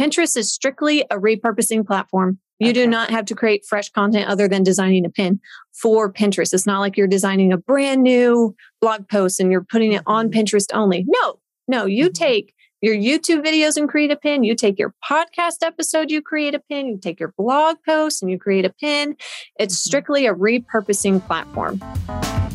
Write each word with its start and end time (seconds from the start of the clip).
Pinterest 0.00 0.34
is 0.34 0.50
strictly 0.50 1.02
a 1.10 1.18
repurposing 1.18 1.86
platform. 1.86 2.38
You 2.58 2.68
okay. 2.68 2.72
do 2.72 2.86
not 2.86 3.10
have 3.10 3.26
to 3.26 3.34
create 3.34 3.66
fresh 3.66 3.90
content 3.90 4.30
other 4.30 4.48
than 4.48 4.62
designing 4.62 5.04
a 5.04 5.10
pin 5.10 5.40
for 5.74 6.10
Pinterest. 6.10 6.54
It's 6.54 6.64
not 6.64 6.80
like 6.80 6.96
you're 6.96 7.06
designing 7.06 7.52
a 7.52 7.58
brand 7.58 8.02
new 8.02 8.56
blog 8.80 9.10
post 9.10 9.40
and 9.40 9.52
you're 9.52 9.62
putting 9.62 9.92
it 9.92 10.02
on 10.06 10.30
mm-hmm. 10.30 10.40
Pinterest 10.40 10.68
only. 10.72 11.04
No, 11.06 11.38
no, 11.68 11.84
you 11.84 12.06
mm-hmm. 12.06 12.12
take 12.14 12.54
your 12.80 12.96
YouTube 12.96 13.44
videos 13.44 13.76
and 13.76 13.90
create 13.90 14.10
a 14.10 14.16
pin. 14.16 14.42
You 14.42 14.54
take 14.54 14.78
your 14.78 14.94
podcast 15.04 15.62
episode, 15.62 16.10
you 16.10 16.22
create 16.22 16.54
a 16.54 16.60
pin. 16.60 16.86
You 16.86 16.96
take 16.96 17.20
your 17.20 17.34
blog 17.36 17.76
post 17.86 18.22
and 18.22 18.30
you 18.30 18.38
create 18.38 18.64
a 18.64 18.70
pin. 18.70 19.16
It's 19.58 19.74
mm-hmm. 19.74 19.88
strictly 19.88 20.24
a 20.24 20.32
repurposing 20.32 21.22
platform. 21.26 21.78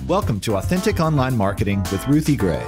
Welcome 0.07 0.39
to 0.39 0.55
Authentic 0.55 0.99
Online 0.99 1.37
Marketing 1.37 1.81
with 1.91 2.07
Ruthie 2.07 2.37
Gray. 2.37 2.65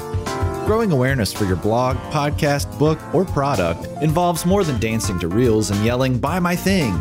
Growing 0.67 0.91
awareness 0.91 1.31
for 1.31 1.45
your 1.45 1.55
blog, 1.55 1.95
podcast, 2.11 2.77
book, 2.77 2.99
or 3.15 3.23
product 3.23 3.87
involves 4.03 4.45
more 4.45 4.65
than 4.65 4.77
dancing 4.81 5.17
to 5.17 5.29
reels 5.29 5.71
and 5.71 5.85
yelling, 5.85 6.19
Buy 6.19 6.39
my 6.39 6.57
thing. 6.57 6.93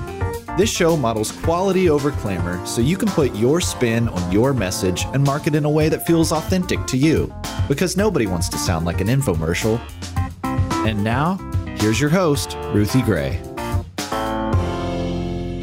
This 0.56 0.70
show 0.70 0.96
models 0.96 1.32
quality 1.32 1.90
over 1.90 2.12
clamor 2.12 2.64
so 2.64 2.80
you 2.80 2.96
can 2.96 3.08
put 3.08 3.34
your 3.34 3.60
spin 3.60 4.08
on 4.08 4.30
your 4.30 4.54
message 4.54 5.04
and 5.06 5.24
market 5.24 5.56
in 5.56 5.64
a 5.64 5.68
way 5.68 5.88
that 5.88 6.06
feels 6.06 6.30
authentic 6.30 6.86
to 6.86 6.96
you. 6.96 7.34
Because 7.66 7.96
nobody 7.96 8.28
wants 8.28 8.48
to 8.50 8.56
sound 8.56 8.86
like 8.86 9.00
an 9.00 9.08
infomercial. 9.08 9.80
And 10.86 11.02
now, 11.02 11.34
here's 11.80 12.00
your 12.00 12.10
host, 12.10 12.56
Ruthie 12.72 13.02
Gray. 13.02 13.32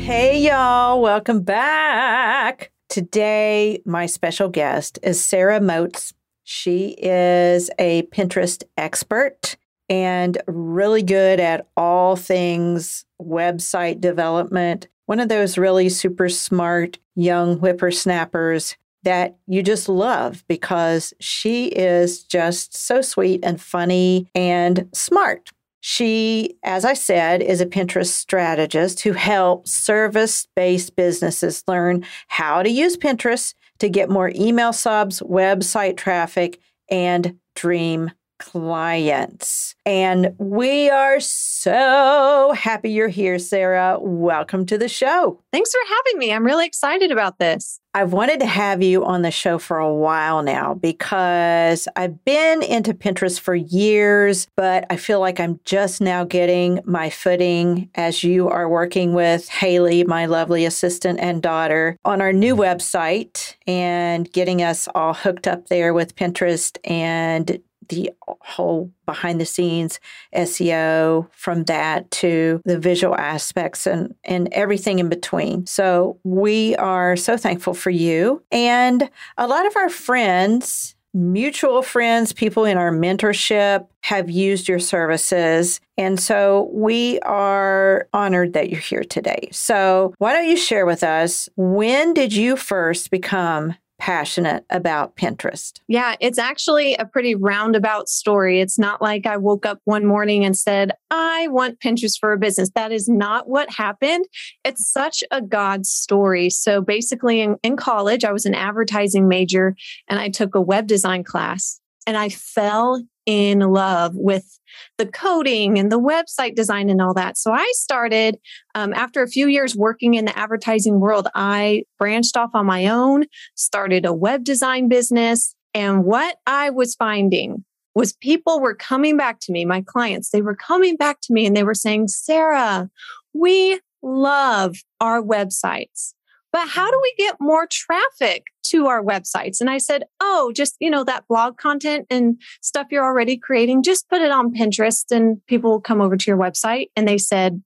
Hey, 0.03 0.41
y'all, 0.41 1.01
welcome 1.01 1.41
back. 1.41 2.73
Today, 2.89 3.81
my 3.85 4.07
special 4.07 4.49
guest 4.49 4.99
is 5.03 5.23
Sarah 5.23 5.61
Motes. 5.61 6.13
She 6.43 6.95
is 6.99 7.69
a 7.79 8.03
Pinterest 8.03 8.63
expert 8.77 9.55
and 9.89 10.41
really 10.47 11.03
good 11.03 11.39
at 11.39 11.67
all 11.77 12.15
things 12.15 13.05
website 13.21 14.01
development. 14.01 14.87
One 15.05 15.19
of 15.19 15.29
those 15.29 15.57
really 15.57 15.89
super 15.89 16.29
smart 16.29 16.97
young 17.15 17.57
whippersnappers 17.57 18.75
that 19.03 19.35
you 19.47 19.61
just 19.61 19.89
love 19.89 20.43
because 20.47 21.13
she 21.19 21.67
is 21.67 22.23
just 22.23 22.75
so 22.75 23.01
sweet 23.01 23.41
and 23.43 23.59
funny 23.59 24.27
and 24.33 24.89
smart. 24.93 25.51
She, 25.81 26.55
as 26.63 26.85
I 26.85 26.93
said, 26.93 27.41
is 27.41 27.59
a 27.59 27.65
Pinterest 27.65 28.07
strategist 28.07 29.01
who 29.01 29.11
helps 29.11 29.73
service 29.73 30.47
based 30.55 30.95
businesses 30.95 31.61
learn 31.67 32.05
how 32.29 32.63
to 32.63 32.69
use 32.69 32.95
Pinterest 32.95 33.53
to 33.83 33.89
get 33.89 34.09
more 34.09 34.31
email 34.33 34.71
subs, 34.71 35.19
website 35.19 35.97
traffic, 35.97 36.61
and 36.89 37.37
dream 37.53 38.11
clients. 38.43 39.73
And 39.85 40.35
we 40.37 40.89
are 40.89 41.19
so 41.19 42.53
happy 42.57 42.91
you're 42.91 43.07
here, 43.07 43.39
Sarah. 43.39 43.97
Welcome 44.01 44.65
to 44.65 44.77
the 44.77 44.89
show. 44.89 45.39
Thanks 45.51 45.71
for 45.71 45.79
having 45.95 46.19
me. 46.19 46.33
I'm 46.33 46.45
really 46.45 46.65
excited 46.65 47.11
about 47.11 47.39
this. 47.39 47.79
I've 47.95 48.11
wanted 48.11 48.39
to 48.39 48.47
have 48.47 48.81
you 48.81 49.05
on 49.05 49.21
the 49.21 49.29
show 49.29 49.59
for 49.59 49.77
a 49.77 49.93
while 49.93 50.41
now 50.41 50.73
because 50.73 51.87
I've 51.95 52.25
been 52.25 52.63
into 52.63 52.91
Pinterest 52.93 53.39
for 53.39 53.53
years, 53.53 54.47
but 54.55 54.85
I 54.89 54.97
feel 54.97 55.19
like 55.19 55.39
I'm 55.39 55.59
just 55.63 56.01
now 56.01 56.23
getting 56.23 56.79
my 56.85 57.11
footing 57.11 57.91
as 57.93 58.23
you 58.23 58.49
are 58.49 58.67
working 58.67 59.13
with 59.13 59.47
Haley, 59.47 60.03
my 60.05 60.25
lovely 60.25 60.65
assistant 60.65 61.19
and 61.19 61.41
daughter, 61.41 61.97
on 62.03 62.19
our 62.19 62.33
new 62.33 62.55
website 62.55 63.55
and 63.67 64.31
getting 64.31 64.63
us 64.63 64.87
all 64.95 65.13
hooked 65.13 65.47
up 65.47 65.67
there 65.67 65.93
with 65.93 66.15
Pinterest 66.15 66.77
and 66.83 67.59
the 67.89 68.11
whole 68.41 68.91
behind 69.05 69.39
the 69.39 69.45
scenes 69.45 69.99
SEO 70.35 71.27
from 71.31 71.63
that 71.65 72.09
to 72.11 72.61
the 72.65 72.79
visual 72.79 73.15
aspects 73.15 73.87
and, 73.87 74.15
and 74.23 74.51
everything 74.53 74.99
in 74.99 75.09
between. 75.09 75.65
So 75.65 76.19
we 76.23 76.75
are 76.77 77.15
so 77.15 77.37
thankful 77.37 77.73
for 77.73 77.89
you. 77.89 78.43
And 78.51 79.09
a 79.37 79.47
lot 79.47 79.65
of 79.65 79.75
our 79.75 79.89
friends, 79.89 80.95
mutual 81.13 81.81
friends, 81.81 82.33
people 82.33 82.65
in 82.65 82.77
our 82.77 82.91
mentorship 82.91 83.87
have 84.01 84.29
used 84.29 84.67
your 84.67 84.79
services. 84.79 85.79
And 85.97 86.19
so 86.19 86.69
we 86.73 87.19
are 87.19 88.07
honored 88.13 88.53
that 88.53 88.69
you're 88.69 88.79
here 88.79 89.03
today. 89.03 89.49
So 89.51 90.13
why 90.17 90.33
don't 90.33 90.49
you 90.49 90.57
share 90.57 90.85
with 90.85 91.03
us 91.03 91.47
when 91.55 92.13
did 92.13 92.33
you 92.33 92.55
first 92.55 93.11
become 93.11 93.75
passionate 94.03 94.65
about 94.69 95.15
Pinterest? 95.15 95.79
Yeah, 95.87 96.17
it's 96.19 96.37
actually 96.37 96.93
a 96.95 97.05
pretty 97.05 97.35
roundabout 97.35 98.09
story. 98.09 98.59
It's 98.59 98.77
not 98.77 99.01
like 99.01 99.25
I 99.25 99.37
woke 99.37 99.65
up 99.65 99.79
one 99.85 100.05
morning 100.05 100.43
and 100.43 100.57
said, 100.57 100.91
I 101.09 101.47
want 101.47 101.79
Pinterest 101.79 102.19
for 102.19 102.33
a 102.33 102.37
business. 102.37 102.69
That 102.75 102.91
is 102.91 103.07
not 103.07 103.47
what 103.47 103.69
happened. 103.69 104.25
It's 104.65 104.85
such 104.85 105.23
a 105.31 105.41
God 105.41 105.85
story. 105.85 106.49
So 106.49 106.81
basically, 106.81 107.39
in, 107.39 107.55
in 107.63 107.77
college, 107.77 108.25
I 108.25 108.33
was 108.33 108.45
an 108.45 108.55
advertising 108.55 109.29
major 109.29 109.73
and 110.09 110.19
I 110.19 110.27
took 110.27 110.53
a 110.53 110.59
web 110.59 110.85
design 110.85 111.23
class 111.23 111.79
and 112.05 112.17
I 112.17 112.27
fell 112.27 113.01
in 113.25 113.59
love 113.59 114.13
with 114.15 114.59
the 114.97 115.05
coding 115.05 115.77
and 115.77 115.91
the 115.91 115.99
website 115.99 116.55
design 116.55 116.89
and 116.89 117.01
all 117.01 117.13
that. 117.13 117.37
So 117.37 117.51
I 117.51 117.71
started, 117.75 118.37
um, 118.75 118.93
after 118.93 119.21
a 119.21 119.27
few 119.27 119.47
years 119.47 119.75
working 119.75 120.13
in 120.15 120.25
the 120.25 120.37
advertising 120.37 120.99
world, 120.99 121.27
I 121.35 121.83
branched 121.97 122.37
off 122.37 122.51
on 122.53 122.65
my 122.65 122.87
own, 122.87 123.25
started 123.55 124.05
a 124.05 124.13
web 124.13 124.43
design 124.43 124.87
business. 124.87 125.55
And 125.73 126.05
what 126.05 126.37
I 126.45 126.69
was 126.69 126.95
finding 126.95 127.63
was 127.95 128.13
people 128.13 128.59
were 128.59 128.75
coming 128.75 129.17
back 129.17 129.39
to 129.41 129.51
me, 129.51 129.65
my 129.65 129.81
clients, 129.81 130.31
they 130.31 130.41
were 130.41 130.55
coming 130.55 130.97
back 130.97 131.21
to 131.21 131.33
me 131.33 131.45
and 131.45 131.55
they 131.55 131.63
were 131.63 131.75
saying, 131.75 132.07
Sarah, 132.07 132.89
we 133.33 133.79
love 134.01 134.77
our 134.99 135.21
websites. 135.21 136.13
But 136.53 136.69
how 136.69 136.89
do 136.89 136.99
we 137.01 137.13
get 137.17 137.35
more 137.39 137.67
traffic 137.69 138.45
to 138.67 138.85
our 138.85 139.03
websites? 139.03 139.59
And 139.59 139.71
I 139.71 139.79
said, 139.79 140.03
Oh, 140.21 140.53
just, 140.55 140.75
you 140.79 140.89
know, 140.89 141.03
that 141.03 141.27
blog 141.27 141.57
content 141.57 142.05
and 142.11 142.39
stuff 142.61 142.87
you're 142.91 143.03
already 143.03 143.37
creating, 143.37 143.81
just 143.81 144.07
put 144.07 144.21
it 144.21 144.31
on 144.31 144.53
Pinterest 144.53 145.11
and 145.11 145.43
people 145.47 145.71
will 145.71 145.81
come 145.81 145.99
over 145.99 146.15
to 146.15 146.31
your 146.31 146.37
website. 146.37 146.91
And 146.95 147.07
they 147.07 147.17
said, 147.17 147.61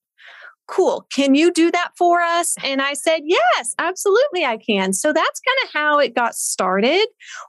Cool. 0.67 1.05
Can 1.13 1.35
you 1.35 1.51
do 1.51 1.69
that 1.71 1.91
for 1.97 2.21
us? 2.21 2.55
And 2.63 2.81
I 2.81 2.93
said, 2.93 3.21
Yes, 3.25 3.75
absolutely, 3.77 4.45
I 4.45 4.57
can. 4.57 4.93
So 4.93 5.11
that's 5.11 5.41
kind 5.41 5.57
of 5.65 5.73
how 5.73 5.99
it 5.99 6.15
got 6.15 6.35
started 6.35 7.05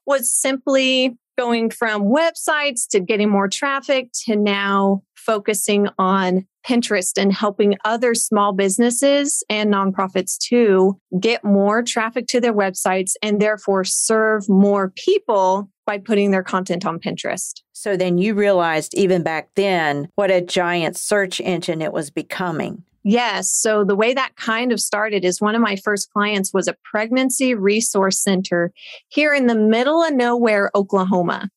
was 0.06 0.31
simply 0.32 1.16
going 1.38 1.70
from 1.70 2.03
websites 2.03 2.88
to 2.91 2.99
getting 2.99 3.31
more 3.31 3.49
traffic 3.49 4.10
to 4.25 4.34
now 4.34 5.03
focusing 5.15 5.88
on 5.99 6.47
Pinterest 6.69 7.17
and 7.17 7.33
helping 7.33 7.77
other 7.84 8.15
small 8.15 8.53
businesses 8.53 9.43
and 9.49 9.73
nonprofits 9.73 10.37
too 10.37 11.01
get 11.19 11.43
more 11.43 11.83
traffic 11.83 12.27
to 12.27 12.41
their 12.41 12.53
websites 12.53 13.12
and 13.23 13.41
therefore 13.41 13.84
serve 13.84 14.49
more 14.49 14.91
people 14.91 15.71
by 15.87 15.97
putting 15.97 16.31
their 16.31 16.43
content 16.43 16.84
on 16.84 16.99
Pinterest. 16.99 17.62
So 17.73 17.97
then 17.97 18.19
you 18.19 18.34
realized 18.34 18.95
even 18.95 19.23
back 19.23 19.49
then 19.55 20.11
what 20.17 20.31
a 20.31 20.43
giant 20.43 20.99
search 20.99 21.41
engine 21.41 21.81
it 21.81 21.95
was 21.95 22.11
becoming. 22.11 22.85
Yes. 23.05 23.49
So 23.49 23.85
the 23.85 23.97
way 23.97 24.12
that 24.12 24.37
kind 24.37 24.71
of 24.71 24.81
started 24.81 25.25
is 25.25 25.41
one 25.41 25.55
of 25.55 25.62
my 25.62 25.77
first 25.77 26.12
clients 26.12 26.53
was 26.53 26.69
a 26.69 26.77
pregnancy 26.85 27.55
resource 27.55 28.21
center 28.21 28.71
here 29.09 29.33
in 29.33 29.47
the 29.47 29.55
middle 29.55 30.03
of 30.03 30.12
nowhere, 30.12 30.71
Oklahoma. 30.75 31.49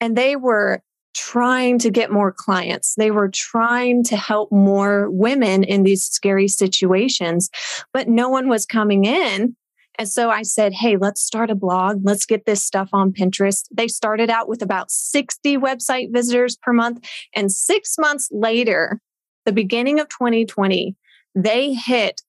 And 0.00 0.16
they 0.16 0.36
were 0.36 0.82
trying 1.18 1.78
to 1.80 1.90
get 1.90 2.12
more 2.12 2.32
clients. 2.32 2.94
They 2.94 3.10
were 3.10 3.28
trying 3.28 4.04
to 4.04 4.16
help 4.16 4.52
more 4.52 5.10
women 5.10 5.64
in 5.64 5.82
these 5.82 6.04
scary 6.04 6.48
situations, 6.48 7.50
but 7.92 8.08
no 8.08 8.28
one 8.28 8.48
was 8.48 8.64
coming 8.64 9.04
in. 9.04 9.56
And 9.98 10.08
so 10.08 10.30
I 10.30 10.42
said, 10.42 10.72
Hey, 10.72 10.96
let's 10.96 11.20
start 11.20 11.50
a 11.50 11.56
blog. 11.56 12.02
Let's 12.04 12.24
get 12.24 12.46
this 12.46 12.64
stuff 12.64 12.88
on 12.92 13.12
Pinterest. 13.12 13.64
They 13.72 13.88
started 13.88 14.30
out 14.30 14.48
with 14.48 14.62
about 14.62 14.92
60 14.92 15.56
website 15.58 16.12
visitors 16.12 16.56
per 16.56 16.72
month. 16.72 17.04
And 17.34 17.50
six 17.50 17.96
months 17.98 18.28
later, 18.30 19.00
the 19.44 19.52
beginning 19.52 19.98
of 19.98 20.08
2020, 20.08 20.94
they 21.34 21.74
hit 21.74 22.22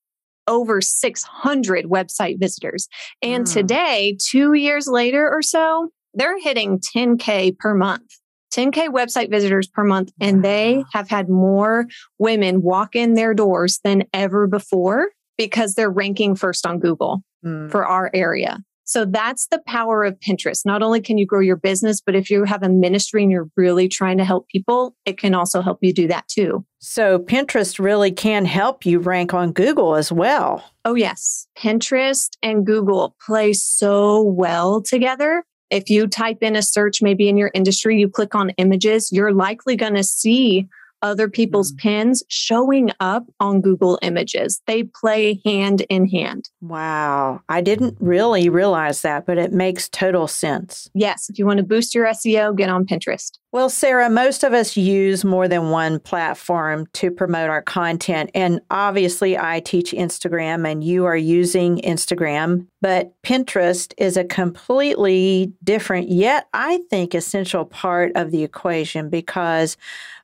over 0.47 0.81
600 0.81 1.85
website 1.85 2.39
visitors. 2.39 2.87
And 3.21 3.45
mm. 3.45 3.53
today, 3.53 4.17
two 4.19 4.53
years 4.53 4.87
later 4.87 5.29
or 5.29 5.43
so, 5.43 5.91
they're 6.15 6.39
hitting 6.39 6.79
10K 6.79 7.57
per 7.57 7.75
month. 7.75 8.09
10K 8.51 8.89
website 8.89 9.29
visitors 9.29 9.67
per 9.67 9.83
month, 9.83 10.11
and 10.19 10.43
they 10.43 10.83
have 10.93 11.09
had 11.09 11.29
more 11.29 11.87
women 12.17 12.61
walk 12.61 12.95
in 12.95 13.13
their 13.13 13.33
doors 13.33 13.79
than 13.83 14.03
ever 14.13 14.47
before 14.47 15.09
because 15.37 15.75
they're 15.75 15.89
ranking 15.89 16.35
first 16.35 16.65
on 16.65 16.79
Google 16.79 17.23
mm. 17.45 17.69
for 17.71 17.85
our 17.85 18.09
area. 18.13 18.59
So 18.89 19.05
that's 19.05 19.45
the 19.51 19.61
power 19.67 20.03
of 20.03 20.19
Pinterest. 20.19 20.65
Not 20.65 20.81
only 20.81 20.99
can 20.99 21.19
you 21.19 21.25
grow 21.27 21.41
your 21.41 21.57
business, 21.57 22.01
but 22.01 22.15
if 22.15 22.31
you 22.31 22.43
have 22.45 22.63
a 22.63 22.69
ministry 22.69 23.21
and 23.21 23.31
you're 23.31 23.47
really 23.55 23.87
trying 23.87 24.17
to 24.17 24.25
help 24.25 24.47
people, 24.47 24.95
it 25.05 25.19
can 25.19 25.35
also 25.35 25.61
help 25.61 25.77
you 25.81 25.93
do 25.93 26.07
that 26.07 26.27
too. 26.27 26.65
So 26.79 27.19
Pinterest 27.19 27.77
really 27.77 28.11
can 28.11 28.45
help 28.45 28.87
you 28.87 28.97
rank 28.97 29.31
on 29.31 29.51
Google 29.51 29.95
as 29.95 30.11
well. 30.11 30.63
Oh, 30.85 30.95
yes. 30.95 31.45
Pinterest 31.55 32.31
and 32.41 32.65
Google 32.65 33.15
play 33.23 33.53
so 33.53 34.23
well 34.23 34.81
together. 34.81 35.43
If 35.69 35.89
you 35.89 36.07
type 36.07 36.41
in 36.41 36.55
a 36.55 36.61
search, 36.61 37.01
maybe 37.01 37.29
in 37.29 37.37
your 37.37 37.51
industry, 37.53 37.99
you 37.99 38.09
click 38.09 38.35
on 38.35 38.49
images, 38.51 39.11
you're 39.11 39.33
likely 39.33 39.75
going 39.75 39.95
to 39.95 40.03
see 40.03 40.67
other 41.01 41.29
people's 41.29 41.71
mm. 41.71 41.77
pins 41.77 42.23
showing 42.27 42.91
up 42.99 43.25
on 43.39 43.61
Google 43.61 43.99
Images. 44.01 44.61
They 44.67 44.83
play 44.83 45.41
hand 45.45 45.81
in 45.89 46.09
hand. 46.09 46.49
Wow. 46.61 47.41
I 47.49 47.61
didn't 47.61 47.97
really 47.99 48.49
realize 48.49 49.01
that, 49.03 49.25
but 49.25 49.37
it 49.37 49.53
makes 49.53 49.87
total 49.89 50.27
sense. 50.27 50.89
Yes. 50.93 51.29
If 51.29 51.39
you 51.39 51.45
want 51.45 51.57
to 51.57 51.63
boost 51.63 51.95
your 51.95 52.05
SEO, 52.07 52.55
get 52.55 52.69
on 52.69 52.85
Pinterest. 52.85 53.38
Well, 53.51 53.69
Sarah, 53.69 54.11
most 54.11 54.43
of 54.43 54.53
us 54.53 54.77
use 54.77 55.25
more 55.25 55.47
than 55.47 55.71
one 55.71 55.99
platform 55.99 56.85
to 56.93 57.09
promote 57.09 57.49
our 57.49 57.63
content. 57.63 58.29
And 58.35 58.61
obviously, 58.69 59.39
I 59.39 59.59
teach 59.61 59.91
Instagram 59.91 60.71
and 60.71 60.83
you 60.83 61.05
are 61.05 61.17
using 61.17 61.79
Instagram, 61.79 62.67
but 62.79 63.11
Pinterest 63.23 63.91
is 63.97 64.17
a 64.17 64.23
completely 64.23 65.51
different, 65.63 66.09
yet 66.09 66.47
I 66.53 66.81
think 66.91 67.15
essential 67.15 67.65
part 67.65 68.11
of 68.13 68.29
the 68.29 68.43
equation 68.43 69.09
because 69.09 69.77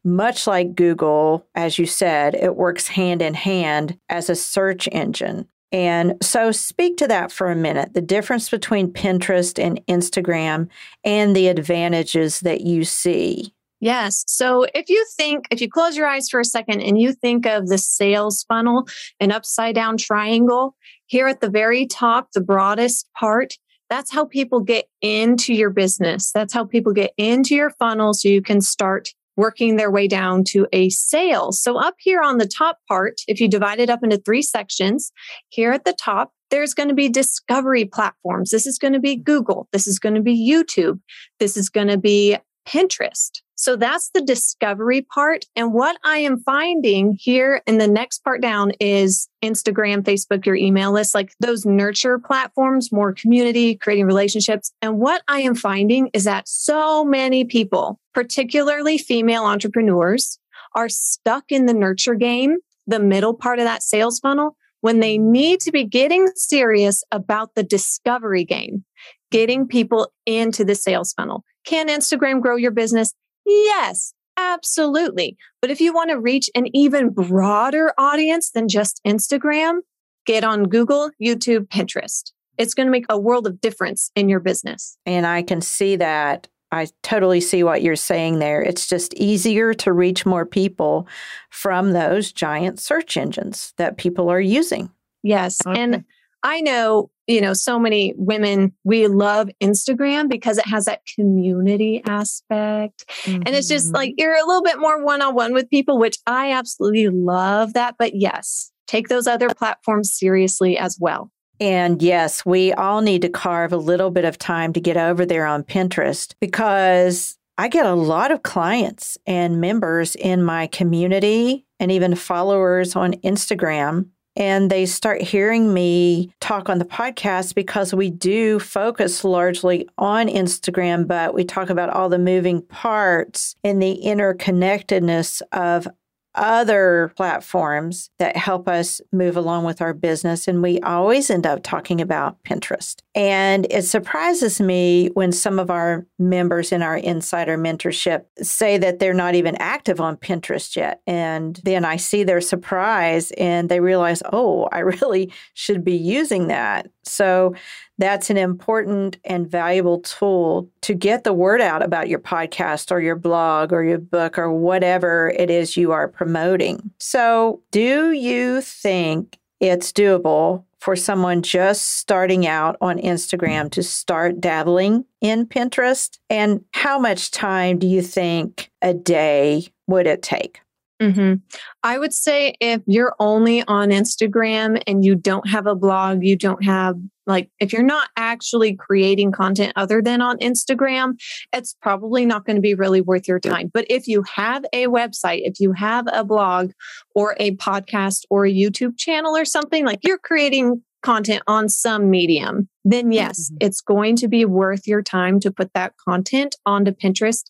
much 0.03 0.45
like 0.45 0.75
Google, 0.75 1.47
as 1.55 1.79
you 1.79 1.87
said, 1.87 2.35
it 2.35 2.55
works 2.55 2.87
hand 2.87 3.23
in 3.23 3.33
hand 3.33 3.97
as 4.07 4.29
a 4.29 4.35
search 4.35 4.87
engine. 4.91 5.47
And 5.71 6.15
so, 6.21 6.51
speak 6.51 6.97
to 6.97 7.07
that 7.07 7.31
for 7.31 7.51
a 7.51 7.55
minute 7.55 7.93
the 7.93 8.01
difference 8.01 8.49
between 8.49 8.93
Pinterest 8.93 9.61
and 9.61 9.85
Instagram 9.87 10.69
and 11.03 11.35
the 11.35 11.47
advantages 11.47 12.39
that 12.41 12.61
you 12.61 12.83
see. 12.83 13.53
Yes. 13.81 14.23
So 14.27 14.65
if 14.73 14.89
you 14.89 15.05
think, 15.15 15.45
if 15.51 15.61
you 15.61 15.69
close 15.69 15.97
your 15.97 16.07
eyes 16.07 16.29
for 16.29 16.39
a 16.39 16.45
second 16.45 16.81
and 16.81 16.99
you 16.99 17.13
think 17.13 17.45
of 17.45 17.67
the 17.67 17.77
sales 17.77 18.43
funnel, 18.47 18.87
an 19.19 19.31
upside 19.31 19.75
down 19.75 19.97
triangle, 19.97 20.75
here 21.05 21.27
at 21.27 21.41
the 21.41 21.49
very 21.49 21.85
top, 21.85 22.31
the 22.31 22.41
broadest 22.41 23.07
part, 23.15 23.55
that's 23.89 24.11
how 24.11 24.25
people 24.25 24.61
get 24.61 24.85
into 25.01 25.53
your 25.53 25.69
business. 25.69 26.31
That's 26.31 26.53
how 26.53 26.65
people 26.65 26.93
get 26.93 27.11
into 27.17 27.53
your 27.53 27.69
funnel 27.71 28.13
so 28.13 28.29
you 28.29 28.41
can 28.41 28.61
start 28.61 29.13
working 29.37 29.75
their 29.75 29.91
way 29.91 30.07
down 30.07 30.43
to 30.45 30.67
a 30.71 30.89
sale. 30.89 31.51
So 31.51 31.77
up 31.77 31.95
here 31.99 32.21
on 32.21 32.37
the 32.37 32.47
top 32.47 32.79
part, 32.87 33.21
if 33.27 33.39
you 33.39 33.47
divide 33.47 33.79
it 33.79 33.89
up 33.89 34.03
into 34.03 34.17
three 34.17 34.41
sections, 34.41 35.11
here 35.49 35.71
at 35.71 35.85
the 35.85 35.93
top, 35.93 36.31
there's 36.51 36.73
going 36.73 36.89
to 36.89 36.95
be 36.95 37.09
discovery 37.09 37.85
platforms. 37.85 38.51
This 38.51 38.67
is 38.67 38.77
going 38.77 38.93
to 38.93 38.99
be 38.99 39.15
Google. 39.15 39.67
This 39.71 39.87
is 39.87 39.99
going 39.99 40.15
to 40.15 40.21
be 40.21 40.37
YouTube. 40.37 40.99
This 41.39 41.57
is 41.57 41.69
going 41.69 41.87
to 41.87 41.97
be 41.97 42.37
Pinterest. 42.67 43.41
So 43.57 43.75
that's 43.77 44.09
the 44.13 44.21
discovery 44.21 45.01
part. 45.01 45.45
And 45.55 45.73
what 45.73 45.97
I 46.03 46.17
am 46.17 46.39
finding 46.39 47.15
here 47.17 47.61
in 47.65 47.77
the 47.77 47.87
next 47.87 48.23
part 48.23 48.41
down 48.41 48.71
is 48.81 49.29
Instagram, 49.41 50.01
Facebook, 50.01 50.45
your 50.45 50.55
email 50.55 50.91
list, 50.91 51.15
like 51.15 51.31
those 51.39 51.65
nurture 51.65 52.19
platforms, 52.19 52.91
more 52.91 53.13
community, 53.13 53.75
creating 53.75 54.07
relationships. 54.07 54.73
And 54.81 54.99
what 54.99 55.21
I 55.27 55.39
am 55.41 55.55
finding 55.55 56.09
is 56.13 56.25
that 56.25 56.49
so 56.49 57.05
many 57.05 57.45
people, 57.45 57.99
particularly 58.15 58.97
female 58.97 59.43
entrepreneurs, 59.43 60.39
are 60.73 60.89
stuck 60.89 61.43
in 61.49 61.65
the 61.65 61.73
nurture 61.73 62.15
game, 62.15 62.57
the 62.87 62.99
middle 62.99 63.33
part 63.33 63.59
of 63.59 63.65
that 63.65 63.83
sales 63.83 64.19
funnel, 64.19 64.55
when 64.79 65.01
they 65.01 65.17
need 65.17 65.59
to 65.59 65.71
be 65.71 65.83
getting 65.83 66.27
serious 66.35 67.03
about 67.11 67.55
the 67.55 67.63
discovery 67.63 68.45
game, 68.45 68.85
getting 69.31 69.67
people 69.67 70.11
into 70.25 70.63
the 70.63 70.75
sales 70.75 71.11
funnel. 71.13 71.43
Can 71.65 71.89
Instagram 71.89 72.41
grow 72.41 72.55
your 72.55 72.71
business? 72.71 73.13
Yes, 73.45 74.13
absolutely. 74.37 75.35
But 75.61 75.71
if 75.71 75.81
you 75.81 75.93
want 75.93 76.09
to 76.09 76.19
reach 76.19 76.49
an 76.55 76.67
even 76.73 77.09
broader 77.09 77.93
audience 77.97 78.49
than 78.51 78.69
just 78.69 79.01
Instagram, 79.05 79.79
get 80.25 80.43
on 80.43 80.63
Google, 80.65 81.11
YouTube, 81.21 81.67
Pinterest. 81.67 82.31
It's 82.57 82.73
going 82.73 82.87
to 82.87 82.91
make 82.91 83.05
a 83.09 83.19
world 83.19 83.45
of 83.45 83.59
difference 83.59 84.09
in 84.15 84.29
your 84.29 84.39
business. 84.39 84.97
And 85.05 85.27
I 85.27 85.41
can 85.41 85.59
see 85.59 85.97
that. 85.97 86.47
I 86.71 86.87
totally 87.03 87.41
see 87.41 87.63
what 87.63 87.81
you're 87.81 87.95
saying 87.95 88.39
there. 88.39 88.61
It's 88.61 88.87
just 88.87 89.13
easier 89.13 89.73
to 89.75 89.93
reach 89.93 90.25
more 90.25 90.45
people 90.45 91.07
from 91.49 91.93
those 91.93 92.31
giant 92.31 92.79
search 92.79 93.17
engines 93.17 93.73
that 93.77 93.97
people 93.97 94.29
are 94.29 94.41
using. 94.41 94.89
Yes. 95.23 95.59
Okay. 95.65 95.79
And 95.79 96.05
I 96.43 96.61
know 96.61 97.09
you 97.27 97.41
know, 97.41 97.53
so 97.53 97.79
many 97.79 98.13
women, 98.17 98.73
we 98.83 99.07
love 99.07 99.49
Instagram 99.61 100.29
because 100.29 100.57
it 100.57 100.67
has 100.67 100.85
that 100.85 101.01
community 101.15 102.01
aspect. 102.05 103.05
Mm-hmm. 103.23 103.43
And 103.45 103.49
it's 103.49 103.67
just 103.67 103.93
like 103.93 104.11
mm-hmm. 104.11 104.15
you're 104.19 104.35
a 104.35 104.45
little 104.45 104.63
bit 104.63 104.79
more 104.79 105.03
one 105.03 105.21
on 105.21 105.33
one 105.33 105.53
with 105.53 105.69
people, 105.69 105.97
which 105.97 106.17
I 106.27 106.51
absolutely 106.51 107.09
love 107.09 107.73
that. 107.73 107.95
But 107.97 108.15
yes, 108.15 108.71
take 108.87 109.07
those 109.07 109.27
other 109.27 109.49
platforms 109.49 110.13
seriously 110.13 110.77
as 110.77 110.97
well. 110.99 111.31
And 111.59 112.01
yes, 112.01 112.45
we 112.45 112.73
all 112.73 113.01
need 113.01 113.21
to 113.21 113.29
carve 113.29 113.71
a 113.71 113.77
little 113.77 114.11
bit 114.11 114.25
of 114.25 114.37
time 114.37 114.73
to 114.73 114.81
get 114.81 114.97
over 114.97 115.25
there 115.25 115.45
on 115.45 115.63
Pinterest 115.63 116.33
because 116.39 117.37
I 117.57 117.69
get 117.69 117.85
a 117.85 117.95
lot 117.95 118.31
of 118.31 118.43
clients 118.43 119.17
and 119.25 119.61
members 119.61 120.15
in 120.15 120.43
my 120.43 120.67
community 120.67 121.65
and 121.79 121.91
even 121.91 122.15
followers 122.15 122.95
on 122.95 123.13
Instagram. 123.13 124.07
And 124.37 124.69
they 124.69 124.85
start 124.85 125.21
hearing 125.21 125.73
me 125.73 126.33
talk 126.41 126.67
on 126.67 126.79
the 126.79 126.85
podcast 126.85 127.55
because 127.55 127.93
we 127.93 128.09
do 128.09 128.59
focus 128.59 129.23
largely 129.23 129.87
on 129.97 130.27
Instagram, 130.27 131.07
but 131.07 131.33
we 131.33 131.45
talk 131.45 131.69
about 131.69 131.89
all 131.89 132.09
the 132.09 132.19
moving 132.19 132.61
parts 132.61 133.55
and 133.63 133.81
the 133.81 134.01
interconnectedness 134.03 135.41
of 135.53 135.87
other 136.35 137.11
platforms 137.15 138.09
that 138.19 138.35
help 138.35 138.67
us 138.67 139.01
move 139.11 139.37
along 139.37 139.65
with 139.65 139.81
our 139.81 139.93
business. 139.93 140.47
And 140.47 140.61
we 140.61 140.79
always 140.81 141.29
end 141.29 141.45
up 141.45 141.63
talking 141.63 142.01
about 142.01 142.41
Pinterest. 142.43 142.97
And 143.13 143.67
it 143.69 143.83
surprises 143.83 144.59
me 144.59 145.09
when 145.13 145.31
some 145.31 145.59
of 145.59 145.69
our 145.69 146.05
members 146.19 146.71
in 146.71 146.81
our 146.81 146.97
insider 146.97 147.57
mentorship 147.57 148.25
say 148.41 148.77
that 148.77 148.99
they're 148.99 149.13
not 149.13 149.35
even 149.35 149.55
active 149.57 150.01
on 150.01 150.17
Pinterest 150.17 150.75
yet. 150.75 151.01
And 151.07 151.59
then 151.63 151.85
I 151.85 151.95
see 151.95 152.23
their 152.23 152.41
surprise 152.41 153.31
and 153.31 153.69
they 153.69 153.79
realize, 153.79 154.21
oh, 154.31 154.67
I 154.71 154.79
really 155.01 155.31
should 155.53 155.83
be 155.83 155.95
using 155.95 156.47
that. 156.47 156.89
So 157.03 157.55
that's 157.97 158.29
an 158.29 158.37
important 158.37 159.17
and 159.23 159.49
valuable 159.49 159.99
tool 160.01 160.69
to 160.81 160.93
get 160.93 161.23
the 161.23 161.33
word 161.33 161.61
out 161.61 161.83
about 161.83 162.09
your 162.09 162.19
podcast 162.19 162.91
or 162.91 162.99
your 162.99 163.15
blog 163.15 163.71
or 163.71 163.83
your 163.83 163.99
book 163.99 164.37
or 164.37 164.51
whatever 164.51 165.33
it 165.37 165.49
is 165.49 165.77
you 165.77 165.91
are 165.91 166.07
promoting. 166.07 166.91
So, 166.99 167.61
do 167.71 168.11
you 168.11 168.61
think 168.61 169.37
it's 169.59 169.91
doable 169.91 170.63
for 170.79 170.95
someone 170.95 171.41
just 171.41 171.97
starting 171.97 172.45
out 172.45 172.75
on 172.81 172.97
Instagram 172.99 173.71
to 173.71 173.81
start 173.81 174.39
dabbling 174.39 175.05
in 175.21 175.45
Pinterest? 175.47 176.19
And 176.29 176.63
how 176.73 176.99
much 176.99 177.31
time 177.31 177.79
do 177.79 177.87
you 177.87 178.01
think 178.01 178.69
a 178.81 178.93
day 178.93 179.67
would 179.87 180.05
it 180.05 180.21
take? 180.21 180.61
Mm-hmm. 181.01 181.35
I 181.83 181.97
would 181.97 182.13
say 182.13 182.55
if 182.59 182.81
you're 182.85 183.15
only 183.19 183.63
on 183.63 183.89
Instagram 183.89 184.81
and 184.87 185.03
you 185.03 185.15
don't 185.15 185.47
have 185.49 185.67
a 185.67 185.75
blog, 185.75 186.23
you 186.23 186.35
don't 186.35 186.63
have 186.63 186.97
like, 187.27 187.49
if 187.59 187.73
you're 187.73 187.83
not 187.83 188.09
actually 188.17 188.75
creating 188.75 189.31
content 189.31 189.73
other 189.75 190.01
than 190.01 190.21
on 190.21 190.37
Instagram, 190.37 191.13
it's 191.53 191.75
probably 191.81 192.25
not 192.25 192.45
going 192.45 192.55
to 192.55 192.61
be 192.61 192.75
really 192.75 193.01
worth 193.01 193.27
your 193.27 193.39
time. 193.39 193.71
But 193.73 193.85
if 193.89 194.07
you 194.07 194.23
have 194.35 194.65
a 194.73 194.87
website, 194.87 195.41
if 195.43 195.59
you 195.59 195.71
have 195.73 196.05
a 196.11 196.23
blog 196.23 196.71
or 197.13 197.35
a 197.39 197.55
podcast 197.55 198.23
or 198.29 198.45
a 198.45 198.53
YouTube 198.53 198.97
channel 198.97 199.35
or 199.35 199.45
something, 199.45 199.85
like 199.85 199.99
you're 200.03 200.19
creating 200.19 200.81
content 201.01 201.43
on 201.47 201.69
some 201.69 202.09
medium, 202.09 202.67
then 202.83 203.11
yes, 203.11 203.49
mm-hmm. 203.49 203.57
it's 203.61 203.81
going 203.81 204.15
to 204.17 204.27
be 204.27 204.43
worth 204.45 204.87
your 204.87 205.01
time 205.01 205.39
to 205.39 205.51
put 205.51 205.71
that 205.73 205.93
content 206.07 206.55
onto 206.65 206.91
Pinterest. 206.91 207.43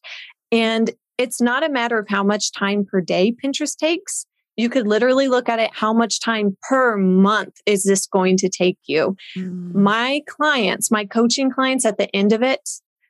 And 0.52 0.92
it's 1.18 1.42
not 1.42 1.64
a 1.64 1.70
matter 1.70 1.98
of 1.98 2.08
how 2.10 2.24
much 2.24 2.52
time 2.52 2.86
per 2.86 3.02
day 3.02 3.34
Pinterest 3.44 3.76
takes. 3.78 4.26
You 4.58 4.70
could 4.70 4.88
literally 4.88 5.28
look 5.28 5.50
at 5.50 5.60
it 5.60 5.72
how 5.74 5.94
much 5.94 6.22
time 6.22 6.58
per 6.70 6.96
month 6.98 7.56
is 7.66 7.84
this 7.84 8.08
going 8.08 8.38
to 8.38 8.50
take 8.50 8.78
you? 8.86 9.16
Mm. 9.38 9.74
My 9.74 10.22
clients, 10.28 10.90
my 10.92 11.06
coaching 11.06 11.52
clients 11.52 11.86
at 11.86 11.98
the 11.98 12.14
end 12.16 12.32
of 12.32 12.42
it, 12.42 12.62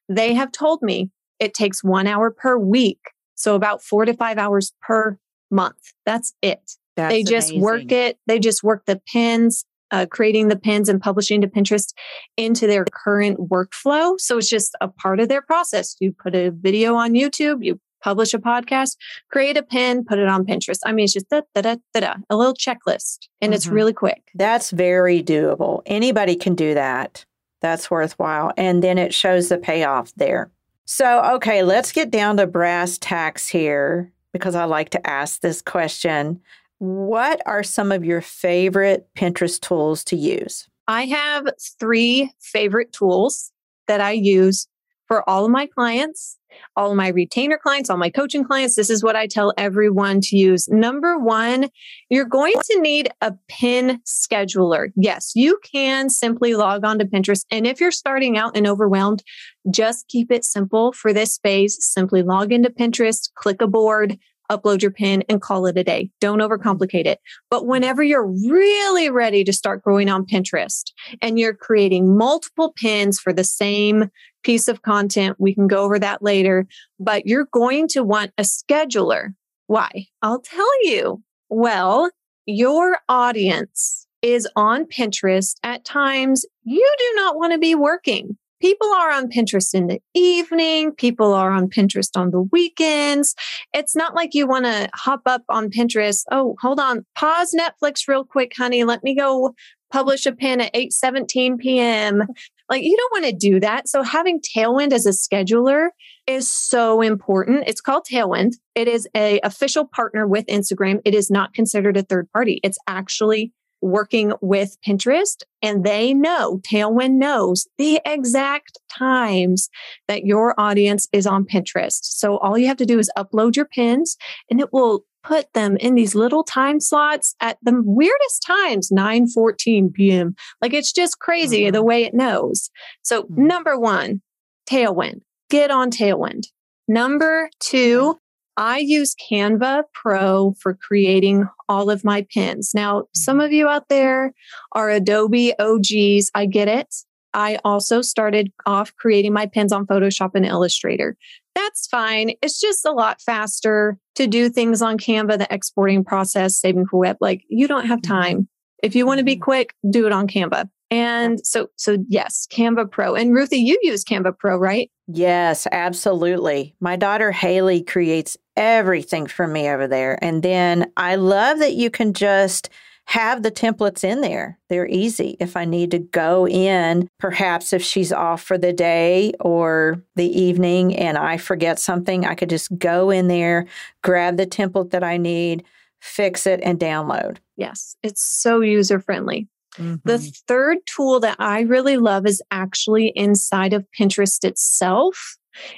they 0.10 0.34
have 0.34 0.52
told 0.52 0.82
me 0.82 1.12
it 1.40 1.54
takes 1.54 1.84
one 1.84 2.08
hour 2.08 2.32
per 2.32 2.58
week. 2.58 3.00
So 3.36 3.56
about 3.56 3.84
four 3.84 4.06
to 4.06 4.14
five 4.14 4.38
hours 4.38 4.74
per 4.82 5.18
month. 5.52 5.78
That's 6.06 6.34
it. 6.42 6.72
That's 6.96 7.14
they 7.14 7.24
just 7.24 7.50
amazing. 7.50 7.62
work 7.62 7.92
it. 7.92 8.18
They 8.26 8.40
just 8.40 8.64
work 8.64 8.84
the 8.86 9.02
pins, 9.12 9.66
uh, 9.92 10.06
creating 10.10 10.48
the 10.48 10.56
pins 10.58 10.90
and 10.90 11.02
publishing 11.02 11.42
to 11.42 11.48
Pinterest 11.48 11.94
into 12.38 12.68
their 12.68 12.86
current 12.86 13.50
workflow. 13.50 14.20
So 14.20 14.38
it's 14.38 14.50
just 14.50 14.76
a 14.82 14.88
part 14.88 15.20
of 15.20 15.28
their 15.28 15.42
process. 15.42 15.96
You 16.00 16.14
put 16.14 16.36
a 16.36 16.50
video 16.52 16.96
on 16.96 17.14
YouTube, 17.14 17.64
you 17.64 17.80
publish 18.06 18.36
a 18.36 18.38
podcast, 18.38 18.98
create 19.32 19.58
a 19.58 19.64
pin, 19.64 20.06
put 20.06 20.20
it 20.20 20.28
on 20.28 20.46
Pinterest. 20.46 20.80
I 20.86 20.92
mean, 20.92 21.06
it's 21.06 21.14
just 21.14 21.28
da, 21.30 21.42
da, 21.56 21.62
da, 21.62 21.76
da, 21.96 22.00
da, 22.00 22.14
a 22.30 22.38
little 22.38 22.54
checklist 22.54 23.28
and 23.42 23.50
mm-hmm. 23.50 23.54
it's 23.54 23.66
really 23.66 23.94
quick. 23.94 24.30
That's 24.36 24.70
very 24.70 25.24
doable. 25.24 25.82
Anybody 25.88 26.36
can 26.36 26.54
do 26.54 26.76
that. 26.76 27.26
That's 27.62 27.90
worthwhile. 27.90 28.52
And 28.58 28.84
then 28.84 29.00
it 29.00 29.12
shows 29.12 29.50
the 29.50 29.58
payoff 29.58 30.14
there. 30.18 30.52
So, 30.86 31.24
okay, 31.38 31.64
let's 31.64 31.92
get 31.92 32.12
down 32.12 32.38
to 32.38 32.46
brass 32.46 33.00
tacks 33.00 33.48
here 33.48 34.12
because 34.34 34.54
I 34.54 34.66
like 34.66 34.92
to 34.92 35.10
ask 35.10 35.42
this 35.42 35.64
question. 35.64 36.42
What 36.78 37.42
are 37.48 37.64
some 37.64 37.92
of 37.92 38.06
your 38.06 38.22
favorite 38.22 39.08
Pinterest 39.18 39.60
tools 39.60 40.04
to 40.06 40.16
use? 40.16 40.68
I 40.88 41.06
have 41.06 41.48
three 41.80 42.32
favorite 42.40 42.94
tools 42.94 43.52
that 43.88 44.00
I 44.00 44.12
use 44.12 44.68
for 45.08 45.28
all 45.30 45.46
of 45.46 45.52
my 45.52 45.68
clients, 45.68 46.38
all 46.76 46.92
of 46.92 46.98
my 46.98 47.10
retainer 47.10 47.60
clients, 47.62 47.90
all 47.90 47.98
my 47.98 48.10
coaching 48.10 48.44
clients. 48.44 48.76
This 48.76 48.90
is 48.90 49.04
what 49.04 49.16
I 49.16 49.28
tell 49.28 49.54
everyone 49.58 50.22
to 50.22 50.38
use. 50.38 50.68
Number 50.68 51.20
one, 51.20 51.70
you're 52.10 52.26
going 52.26 52.54
to 52.54 52.82
need 52.82 53.10
a 53.22 53.34
pin 53.48 54.02
scheduler. 54.06 54.88
Yes, 54.96 55.32
you 55.36 55.60
can 55.64 56.10
simply 56.10 56.56
log 56.56 56.86
on 56.86 57.00
to 57.00 57.06
Pinterest. 57.06 57.46
And 57.52 57.68
if 57.68 57.80
you're 57.80 57.92
starting 57.92 58.38
out 58.38 58.56
and 58.56 58.68
overwhelmed, 58.68 59.24
just 59.70 60.08
keep 60.08 60.32
it 60.32 60.46
simple 60.46 60.94
for 60.94 61.14
this 61.14 61.38
phase. 61.40 61.78
Simply 61.80 62.24
log 62.24 62.52
into 62.52 62.70
Pinterest, 62.70 63.30
click 63.36 63.62
a 63.62 63.68
board, 63.68 64.18
upload 64.52 64.82
your 64.82 64.92
pin 64.92 65.24
and 65.30 65.42
call 65.42 65.66
it 65.66 65.78
a 65.78 65.84
day. 65.84 66.10
Don't 66.20 66.40
overcomplicate 66.40 67.06
it. 67.06 67.20
But 67.50 67.66
whenever 67.66 68.04
you're 68.04 68.28
really 68.28 69.10
ready 69.10 69.44
to 69.44 69.54
start 69.54 69.84
growing 69.84 70.10
on 70.10 70.26
Pinterest 70.26 70.92
and 71.22 71.40
you're 71.40 71.54
creating 71.54 72.18
multiple 72.18 72.74
pins 72.76 73.20
for 73.20 73.34
the 73.34 73.44
same 73.44 74.10
piece 74.44 74.68
of 74.68 74.82
content, 74.82 75.38
we 75.40 75.54
can 75.54 75.68
go 75.68 75.84
over 75.84 76.00
that 76.00 76.22
later, 76.22 76.68
but 77.00 77.26
you're 77.26 77.48
going 77.52 77.88
to 77.90 78.04
want 78.04 78.32
a 78.38 78.44
scheduler. 78.44 79.34
Why? 79.68 80.08
I'll 80.22 80.42
tell 80.42 80.84
you. 80.84 81.24
Well, 81.50 82.10
your 82.46 83.00
audience 83.10 84.08
is 84.22 84.48
on 84.56 84.86
Pinterest 84.86 85.56
at 85.64 85.86
times 85.86 86.46
you 86.64 86.96
do 86.98 87.14
not 87.16 87.36
want 87.38 87.54
to 87.54 87.60
be 87.60 87.76
working 87.76 88.38
people 88.62 88.88
are 88.94 89.12
on 89.12 89.30
Pinterest 89.30 89.74
in 89.74 89.88
the 89.88 90.00
evening. 90.14 90.92
People 90.92 91.34
are 91.34 91.52
on 91.52 91.70
Pinterest 91.70 92.10
on 92.16 92.32
the 92.32 92.42
weekends. 92.42 93.36
It's 93.74 93.96
not 93.96 94.16
like 94.16 94.34
you 94.34 94.48
want 94.48 94.66
to 94.66 94.90
hop 94.94 95.22
up 95.26 95.44
on 95.50 95.70
Pinterest. 95.70 96.24
Oh, 96.32 96.56
hold 96.62 96.80
on. 96.80 97.06
Pause 97.16 97.56
Netflix 97.60 98.08
real 98.08 98.24
quick, 98.24 98.54
honey. 98.58 98.84
Let 98.84 99.04
me 99.04 99.16
go 99.16 99.54
publish 99.92 100.26
a 100.26 100.32
pin 100.32 100.62
at 100.62 100.72
8 100.74 100.92
17 100.92 101.58
p.m. 101.58 102.24
Like 102.70 102.84
you 102.84 102.98
don't 102.98 103.22
want 103.22 103.32
to 103.32 103.48
do 103.48 103.60
that. 103.60 103.88
So 103.88 104.02
having 104.02 104.42
Tailwind 104.42 104.92
as 104.92 105.06
a 105.06 105.12
scheduler 105.12 105.90
is 106.28 106.52
so 106.52 107.02
important. 107.02 107.66
It's 107.68 107.82
called 107.82 108.06
Tailwind. 108.12 108.54
It 108.74 108.88
is 108.88 109.08
a 109.16 109.40
official 109.42 109.86
partner 109.86 110.28
with 110.28 110.48
Instagram. 110.48 111.00
It 111.06 111.14
is 111.14 111.30
not 111.30 111.54
considered 111.54 111.98
a 111.98 112.04
third 112.04 112.30
party. 112.32 112.60
It's 112.64 112.80
actually 112.88 113.54
working 113.82 114.34
with 114.42 114.78
Pinterest 114.86 115.44
and 115.62 115.84
they 115.84 116.14
know, 116.14 116.60
Tailwind 116.60 117.14
knows 117.14 117.68
the 117.78 118.02
exact 118.06 118.80
times 118.90 119.70
that 120.08 120.26
your 120.26 120.60
audience 120.60 121.08
is 121.12 121.28
on 121.28 121.46
Pinterest. 121.46 122.00
So 122.02 122.38
all 122.38 122.58
you 122.58 122.68
have 122.68 122.78
to 122.78 122.86
do 122.86 123.00
is 123.00 123.12
upload 123.18 123.56
your 123.56 123.66
pins 123.66 124.18
and 124.50 124.60
it 124.60 124.72
will 124.74 125.06
put 125.24 125.52
them 125.54 125.76
in 125.78 125.96
these 125.96 126.16
little 126.16 126.44
time 126.44 126.80
slots 126.80 127.36
at 127.42 127.58
the 127.64 127.82
weirdest 127.84 128.44
times 128.46 128.92
9 128.92 129.28
14 129.28 129.92
p.m 129.92 130.36
like 130.62 130.72
it's 130.72 130.92
just 130.92 131.18
crazy 131.18 131.64
mm-hmm. 131.64 131.74
the 131.74 131.82
way 131.82 132.04
it 132.04 132.14
knows 132.14 132.70
so 133.02 133.24
mm-hmm. 133.24 133.48
number 133.48 133.80
one 133.80 134.22
tailwind 134.70 135.22
get 135.50 135.72
on 135.72 135.90
tailwind 135.90 136.44
number 136.88 137.50
two 137.60 138.20
I 138.58 138.80
use 138.80 139.16
Canva 139.16 139.84
Pro 139.94 140.54
for 140.60 140.74
creating 140.74 141.48
all 141.68 141.90
of 141.90 142.04
my 142.04 142.26
pins. 142.34 142.72
Now, 142.74 143.06
some 143.14 143.42
of 143.42 143.52
you 143.52 143.68
out 143.68 143.90
there 143.90 144.34
are 144.72 144.90
Adobe 144.90 145.54
OGs. 145.60 146.32
I 146.34 146.46
get 146.46 146.68
it. 146.68 146.94
I 147.34 147.60
also 147.66 148.02
started 148.02 148.52
off 148.66 148.96
creating 148.96 149.34
my 149.34 149.46
pins 149.46 149.74
on 149.74 149.86
Photoshop 149.86 150.32
and 150.36 150.46
Illustrator. 150.46 151.18
That's 151.54 151.86
fine. 151.88 152.32
It's 152.42 152.62
just 152.62 152.86
a 152.86 152.92
lot 152.92 153.22
faster 153.22 153.98
to 154.16 154.26
do 154.26 154.50
things 154.50 154.82
on 154.82 154.98
Canva, 154.98 155.38
the 155.38 155.54
exporting 155.54 156.06
process, 156.06 156.58
saving 156.58 156.88
for 156.88 156.98
web. 156.98 157.18
Like 157.20 157.44
you 157.50 157.68
don't 157.68 157.88
have 157.88 158.00
mm-hmm. 158.00 158.14
time. 158.14 158.48
If 158.82 158.96
you 158.96 159.06
want 159.06 159.18
to 159.18 159.26
be 159.26 159.36
mm-hmm. 159.36 159.44
quick, 159.44 159.74
do 159.90 160.06
it 160.06 160.14
on 160.14 160.28
Canva. 160.28 160.70
And 160.96 161.46
so, 161.46 161.68
so 161.76 161.98
yes, 162.08 162.48
Canva 162.52 162.90
Pro. 162.90 163.16
And 163.16 163.34
Ruthie, 163.34 163.58
you 163.58 163.78
use 163.82 164.04
Canva 164.06 164.38
Pro, 164.38 164.58
right? 164.58 164.90
Yes, 165.08 165.68
absolutely. 165.72 166.76
My 166.80 166.96
daughter 166.96 167.32
Haley 167.32 167.84
creates 167.84 168.38
everything 168.56 169.28
for 169.28 169.46
me 169.46 169.70
over 169.70 169.88
there. 169.88 170.18
And 170.24 170.42
then 170.42 170.92
I 170.96 171.16
love 171.16 171.60
that 171.60 171.74
you 171.74 171.90
can 171.90 172.14
just 172.14 172.70
have 173.08 173.44
the 173.44 173.52
templates 173.52 174.04
in 174.04 174.22
there. 174.22 174.58
They're 174.70 174.88
easy. 174.88 175.36
If 175.40 175.58
I 175.58 175.66
need 175.66 175.92
to 175.92 176.00
go 176.00 176.48
in, 176.48 177.08
perhaps 177.20 177.74
if 177.74 177.84
she's 177.84 178.12
off 178.12 178.42
for 178.42 178.58
the 178.58 178.74
day 178.74 179.34
or 179.40 180.02
the 180.16 180.28
evening 180.28 180.96
and 180.96 181.18
I 181.18 181.38
forget 181.38 181.78
something, 181.78 182.26
I 182.26 182.34
could 182.34 182.50
just 182.50 182.76
go 182.80 183.12
in 183.12 183.28
there, 183.28 183.68
grab 184.02 184.38
the 184.38 184.48
template 184.48 184.90
that 184.92 185.04
I 185.04 185.18
need, 185.18 185.66
fix 186.00 186.48
it, 186.48 186.62
and 186.64 186.80
download. 186.80 187.38
Yes, 187.58 187.96
it's 188.02 188.24
so 188.24 188.62
user 188.62 189.00
friendly. 189.00 189.48
Mm-hmm. 189.78 189.96
The 190.08 190.20
third 190.48 190.78
tool 190.86 191.20
that 191.20 191.38
I 191.40 191.62
really 191.62 191.98
love 191.98 192.26
is 192.26 192.42
actually 192.52 193.12
inside 193.16 193.74
of 193.74 193.86
Pinterest 193.98 194.44
itself, 194.44 195.38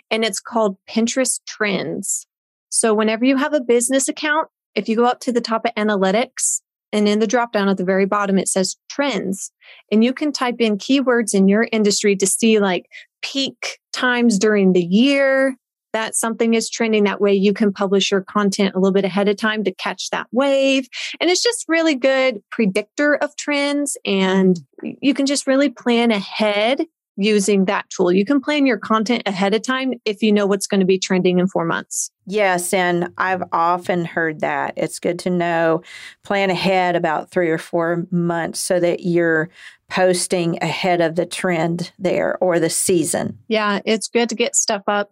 and 0.09 0.23
it's 0.23 0.39
called 0.39 0.77
Pinterest 0.89 1.39
Trends. 1.45 2.27
So, 2.69 2.93
whenever 2.93 3.25
you 3.25 3.37
have 3.37 3.53
a 3.53 3.61
business 3.61 4.07
account, 4.07 4.49
if 4.75 4.87
you 4.87 4.95
go 4.95 5.05
up 5.05 5.19
to 5.21 5.31
the 5.31 5.41
top 5.41 5.65
of 5.65 5.73
analytics 5.75 6.61
and 6.93 7.07
in 7.07 7.19
the 7.19 7.27
drop 7.27 7.51
down 7.51 7.69
at 7.69 7.77
the 7.77 7.83
very 7.83 8.05
bottom, 8.05 8.37
it 8.37 8.47
says 8.47 8.77
trends, 8.89 9.51
and 9.91 10.03
you 10.03 10.13
can 10.13 10.31
type 10.31 10.59
in 10.59 10.77
keywords 10.77 11.33
in 11.33 11.47
your 11.47 11.67
industry 11.71 12.15
to 12.15 12.27
see 12.27 12.59
like 12.59 12.85
peak 13.21 13.79
times 13.93 14.37
during 14.37 14.73
the 14.73 14.83
year, 14.83 15.55
that 15.93 16.15
something 16.15 16.53
is 16.53 16.69
trending. 16.69 17.03
That 17.03 17.21
way 17.21 17.33
you 17.33 17.53
can 17.53 17.71
publish 17.71 18.11
your 18.11 18.21
content 18.21 18.75
a 18.75 18.79
little 18.79 18.93
bit 18.93 19.05
ahead 19.05 19.27
of 19.27 19.37
time 19.37 19.63
to 19.63 19.73
catch 19.73 20.09
that 20.09 20.27
wave. 20.31 20.87
And 21.19 21.29
it's 21.29 21.43
just 21.43 21.65
really 21.67 21.95
good 21.95 22.41
predictor 22.51 23.15
of 23.15 23.35
trends. 23.35 23.97
And 24.05 24.57
mm-hmm. 24.83 24.91
you 25.01 25.13
can 25.13 25.25
just 25.25 25.47
really 25.47 25.69
plan 25.69 26.11
ahead 26.11 26.85
using 27.17 27.65
that 27.65 27.89
tool. 27.89 28.11
You 28.11 28.23
can 28.23 28.39
plan 28.39 28.65
your 28.65 28.77
content 28.77 29.23
ahead 29.25 29.55
of 29.55 29.63
time 29.63 29.93
if 30.05 30.21
you 30.21 30.31
know 30.31 30.45
what's 30.45 30.67
going 30.67 30.79
to 30.79 30.85
be 30.85 30.99
trending 30.99 31.39
in 31.39 31.47
four 31.47 31.65
months. 31.65 32.11
Yes. 32.27 32.73
And 32.73 33.09
I've 33.17 33.41
often 33.51 34.05
heard 34.05 34.41
that. 34.41 34.75
It's 34.77 34.99
good 34.99 35.17
to 35.19 35.31
know, 35.31 35.81
plan 36.23 36.51
ahead 36.51 36.95
about 36.95 37.31
three 37.31 37.49
or 37.49 37.57
four 37.57 38.05
months 38.11 38.59
so 38.59 38.79
that 38.79 39.01
you're 39.01 39.49
posting 39.89 40.61
ahead 40.61 41.01
of 41.01 41.15
the 41.15 41.25
trend 41.25 41.91
there 41.97 42.37
or 42.39 42.59
the 42.59 42.69
season. 42.69 43.39
Yeah. 43.47 43.79
It's 43.83 44.09
good 44.09 44.29
to 44.29 44.35
get 44.35 44.55
stuff 44.55 44.83
up 44.87 45.11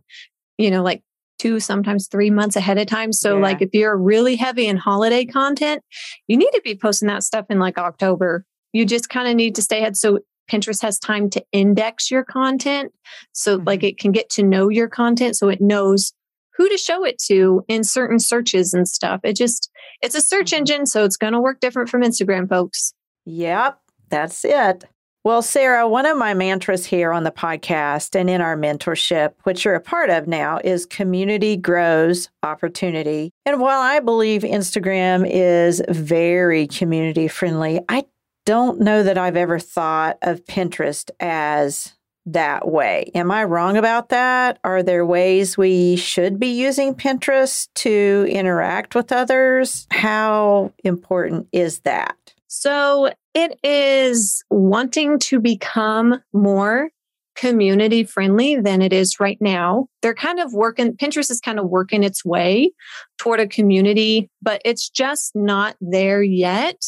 you 0.58 0.72
know, 0.72 0.84
like 0.84 1.02
two, 1.38 1.60
sometimes 1.60 2.08
three 2.08 2.30
months 2.30 2.56
ahead 2.56 2.78
of 2.78 2.88
time. 2.88 3.12
So, 3.12 3.36
yeah. 3.36 3.44
like, 3.44 3.62
if 3.62 3.70
you're 3.74 3.98
really 3.98 4.36
heavy 4.36 4.68
in 4.68 4.78
holiday 4.78 5.26
content, 5.26 5.82
you 6.28 6.38
need 6.38 6.52
to 6.52 6.62
be 6.64 6.76
posting 6.76 7.08
that 7.08 7.24
stuff 7.24 7.46
in 7.50 7.60
like 7.60 7.78
October. 7.78 8.46
You 8.74 8.86
just 8.86 9.10
kind 9.10 9.28
of 9.28 9.36
need 9.36 9.56
to 9.56 9.62
stay 9.62 9.80
ahead. 9.80 9.98
So, 9.98 10.20
Pinterest 10.50 10.82
has 10.82 11.00
time 11.00 11.30
to 11.32 11.44
index 11.52 12.12
your 12.12 12.24
content. 12.24 12.92
So, 13.34 13.58
mm-hmm. 13.58 13.68
like, 13.68 13.84
it 13.84 13.98
can 13.98 14.12
get 14.12 14.30
to 14.32 14.44
know 14.44 14.70
your 14.70 14.88
content 14.88 15.36
so 15.36 15.50
it 15.50 15.60
knows 15.62 16.14
who 16.56 16.70
to 16.70 16.78
show 16.78 17.04
it 17.04 17.18
to 17.28 17.64
in 17.68 17.84
certain 17.84 18.20
searches 18.20 18.74
and 18.74 18.88
stuff. 18.88 19.20
It 19.24 19.36
just, 19.36 19.70
it's 20.02 20.16
a 20.16 20.22
search 20.22 20.52
mm-hmm. 20.52 20.60
engine. 20.60 20.86
So, 20.86 21.04
it's 21.04 21.18
going 21.18 21.34
to 21.34 21.42
work 21.42 21.60
different 21.60 21.90
from 21.90 22.02
Instagram, 22.02 22.48
folks. 22.48 22.94
Yep, 23.26 23.80
that's 24.10 24.46
it. 24.46 24.86
Well, 25.25 25.41
Sarah, 25.41 25.89
one 25.89 26.05
of 26.05 26.20
my 26.20 26.36
mantras 26.36 26.86
here 26.86 27.12
on 27.12 27.24
the 27.24 27.32
podcast 27.32 28.15
and 28.15 28.29
in 28.29 28.41
our 28.41 28.55
mentorship, 28.55 29.34
which 29.41 29.65
you're 29.65 29.74
a 29.74 29.82
part 29.82 30.12
of 30.12 30.27
now, 30.27 30.60
is 30.63 30.86
community 30.86 31.58
grows 31.58 32.29
opportunity. 32.44 33.32
And 33.44 33.60
while 33.60 33.82
I 33.82 34.01
believe 34.01 34.44
Instagram 34.44 35.27
is 35.27 35.82
very 35.89 36.67
community 36.67 37.27
friendly, 37.27 37.82
I 37.89 38.05
don't 38.46 38.82
know 38.82 39.01
that 39.01 39.17
I've 39.17 39.36
ever 39.36 39.58
thought 39.58 40.20
of 40.22 40.46
Pinterest 40.46 41.10
as 41.20 41.96
that 42.27 42.67
way. 42.67 43.10
Am 43.15 43.32
I 43.32 43.46
wrong 43.46 43.77
about 43.77 44.10
that? 44.10 44.60
Are 44.63 44.84
there 44.84 45.08
ways 45.08 45.58
we 45.58 45.96
should 45.96 46.39
be 46.39 46.50
using 46.50 46.94
Pinterest 46.94 47.67
to 47.77 48.27
interact 48.29 48.94
with 48.94 49.12
others? 49.12 49.88
How 49.89 50.72
important 50.84 51.48
is 51.51 51.79
that? 51.79 52.15
So 52.58 53.12
it 53.34 53.60
is 53.64 54.42
wanting 54.50 55.20
to 55.20 55.42
become 55.42 56.22
more 56.32 56.90
community 57.36 58.06
friendly 58.06 58.56
than 58.56 58.82
it 58.82 58.94
is 58.94 59.20
right 59.20 59.38
now. 59.42 59.88
They're 60.02 60.16
kind 60.16 60.40
of 60.40 60.54
working, 60.54 60.94
Pinterest 60.94 61.30
is 61.30 61.42
kind 61.42 61.60
of 61.60 61.68
working 61.70 62.02
its 62.02 62.24
way 62.24 62.72
toward 63.18 63.42
a 63.42 63.48
community, 63.48 64.30
but 64.42 64.62
it's 64.64 64.90
just 64.90 65.36
not 65.36 65.76
there 65.82 66.24
yet. 66.24 66.82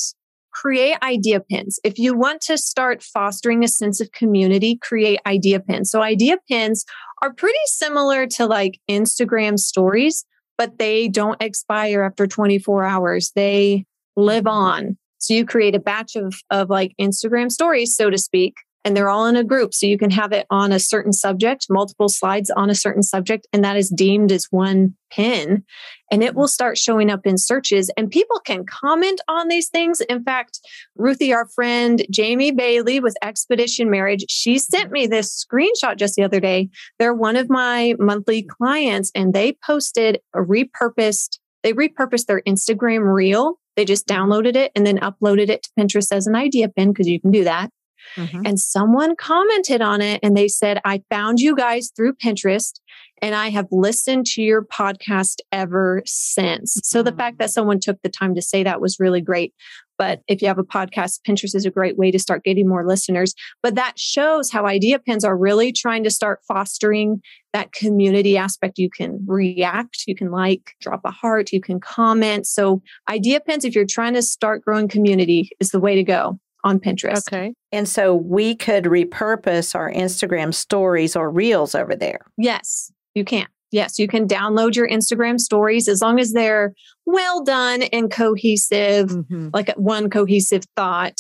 Create 0.54 0.98
idea 1.04 1.42
pins. 1.42 1.82
If 1.84 2.00
you 2.00 2.18
want 2.18 2.40
to 2.44 2.58
start 2.58 3.04
fostering 3.04 3.66
a 3.66 3.68
sense 3.68 4.00
of 4.00 4.14
community, 4.14 4.80
create 4.82 5.20
idea 5.28 5.60
pins. 5.60 5.92
So, 5.92 6.02
idea 6.02 6.38
pins 6.50 6.86
are 7.22 7.34
pretty 7.34 7.60
similar 7.66 8.26
to 8.28 8.46
like 8.46 8.80
Instagram 8.90 9.60
stories, 9.60 10.24
but 10.58 10.80
they 10.80 11.10
don't 11.10 11.42
expire 11.42 12.04
after 12.04 12.26
24 12.26 12.86
hours. 12.86 13.34
They 13.36 13.86
live 14.16 14.48
on. 14.48 14.98
So 15.20 15.34
you 15.34 15.46
create 15.46 15.76
a 15.76 15.80
batch 15.80 16.16
of, 16.16 16.36
of 16.50 16.70
like 16.70 16.94
Instagram 17.00 17.52
stories, 17.52 17.96
so 17.96 18.10
to 18.10 18.18
speak, 18.18 18.56
and 18.88 18.96
they're 18.96 19.10
all 19.10 19.26
in 19.26 19.36
a 19.36 19.44
group. 19.44 19.74
So 19.74 19.86
you 19.86 19.98
can 19.98 20.12
have 20.12 20.32
it 20.32 20.48
on 20.50 20.72
a 20.72 20.80
certain 20.80 21.12
subject, 21.12 21.66
multiple 21.70 22.08
slides 22.08 22.50
on 22.50 22.70
a 22.70 22.76
certain 22.76 23.04
subject, 23.04 23.46
and 23.52 23.62
that 23.64 23.76
is 23.76 23.90
deemed 23.90 24.32
as 24.32 24.48
one 24.50 24.96
pin. 25.12 25.64
And 26.10 26.24
it 26.24 26.36
will 26.36 26.48
start 26.48 26.78
showing 26.78 27.10
up 27.10 27.26
in 27.26 27.38
searches, 27.38 27.92
and 27.98 28.10
people 28.10 28.40
can 28.46 28.66
comment 28.66 29.20
on 29.28 29.50
these 29.50 29.68
things. 29.68 30.00
In 30.00 30.24
fact, 30.24 30.62
Ruthie, 30.96 31.34
our 31.34 31.50
friend 31.50 32.06
Jamie 32.10 32.52
Bailey 32.52 33.02
with 33.02 33.18
Expedition 33.22 33.90
Marriage, 33.90 34.24
she 34.30 34.58
sent 34.58 34.92
me 34.92 35.06
this 35.06 35.46
screenshot 35.46 35.98
just 35.98 36.16
the 36.16 36.24
other 36.24 36.40
day. 36.40 36.70
They're 36.98 37.14
one 37.14 37.36
of 37.36 37.50
my 37.50 37.96
monthly 38.00 38.44
clients, 38.44 39.12
and 39.14 39.34
they 39.34 39.58
posted 39.66 40.22
a 40.34 40.40
repurposed, 40.40 41.40
they 41.62 41.74
repurposed 41.74 42.28
their 42.28 42.42
Instagram 42.48 43.14
reel. 43.14 43.60
They 43.78 43.86
just 43.86 44.08
downloaded 44.08 44.58
it 44.58 44.74
and 44.76 44.86
then 44.86 44.98
uploaded 44.98 45.50
it 45.50 45.64
to 45.64 45.70
Pinterest 45.80 46.12
as 46.12 46.28
an 46.28 46.36
idea 46.36 46.68
pin 46.68 46.92
because 46.92 47.08
you 47.08 47.22
can 47.22 47.32
do 47.32 47.46
that. 47.46 47.70
Mm-hmm. 48.16 48.42
And 48.46 48.60
someone 48.60 49.16
commented 49.16 49.82
on 49.82 50.02
it 50.02 50.20
and 50.24 50.36
they 50.36 50.48
said, 50.48 50.82
I 50.84 51.04
found 51.10 51.40
you 51.40 51.56
guys 51.56 51.92
through 51.96 52.14
Pinterest 52.14 52.80
and 53.22 53.36
I 53.36 53.50
have 53.50 53.68
listened 53.72 54.26
to 54.28 54.42
your 54.42 54.64
podcast 54.64 55.38
ever 55.52 56.02
since. 56.06 56.80
So 56.84 57.02
the 57.04 57.12
fact 57.12 57.40
that 57.40 57.52
someone 57.52 57.80
took 57.80 58.02
the 58.02 58.10
time 58.10 58.36
to 58.36 58.42
say 58.42 58.64
that 58.64 58.82
was 58.82 59.00
really 59.00 59.22
great. 59.22 59.54
But 59.98 60.22
if 60.28 60.42
you 60.42 60.48
have 60.48 60.60
a 60.60 60.64
podcast, 60.64 61.22
Pinterest 61.28 61.56
is 61.56 61.66
a 61.66 61.72
great 61.72 61.98
way 61.98 62.12
to 62.12 62.20
start 62.20 62.44
getting 62.44 62.68
more 62.68 62.86
listeners. 62.86 63.34
But 63.64 63.76
that 63.76 63.98
shows 63.98 64.52
how 64.52 64.66
idea 64.66 65.00
pins 65.00 65.24
are 65.24 65.38
really 65.38 65.72
trying 65.72 66.04
to 66.04 66.10
start 66.10 66.42
fostering 66.48 67.22
that 67.54 67.72
community 67.72 68.38
aspect. 68.38 68.78
You 68.78 68.90
can 68.90 69.20
react, 69.26 70.04
you 70.08 70.16
can 70.16 70.32
like, 70.32 70.74
drop 70.82 71.02
a 71.06 71.12
heart, 71.12 71.52
you 71.52 71.62
can 71.62 71.80
comment. 71.80 72.46
So 72.48 72.82
idea 73.10 73.40
pins, 73.40 73.66
if 73.66 73.76
you're 73.76 73.86
trying 73.86 74.14
to 74.14 74.22
start 74.22 74.64
growing 74.64 74.88
community, 74.88 75.50
is 75.60 75.72
the 75.72 75.80
way 75.80 75.96
to 75.96 76.04
go 76.04 76.40
on 76.64 76.80
Pinterest. 76.80 77.28
Okay. 77.28 77.54
And 77.72 77.88
so 77.88 78.16
we 78.16 78.56
could 78.56 78.86
repurpose 78.86 79.76
our 79.76 79.92
Instagram 79.92 80.54
stories 80.54 81.16
or 81.16 81.30
reels 81.30 81.76
over 81.76 81.96
there. 81.96 82.22
Yes, 82.38 82.92
you 83.16 83.24
can. 83.24 83.48
Yes, 83.72 84.00
you 84.00 84.08
can 84.08 84.28
download 84.28 84.76
your 84.76 84.88
Instagram 84.88 85.40
stories 85.40 85.88
as 85.88 86.02
long 86.02 86.20
as 86.20 86.32
they're 86.32 86.74
well 87.06 87.44
done 87.44 87.84
and 87.84 88.10
cohesive, 88.10 89.10
mm-hmm. 89.10 89.50
like 89.54 89.74
one 89.76 90.10
cohesive 90.10 90.64
thought. 90.76 91.20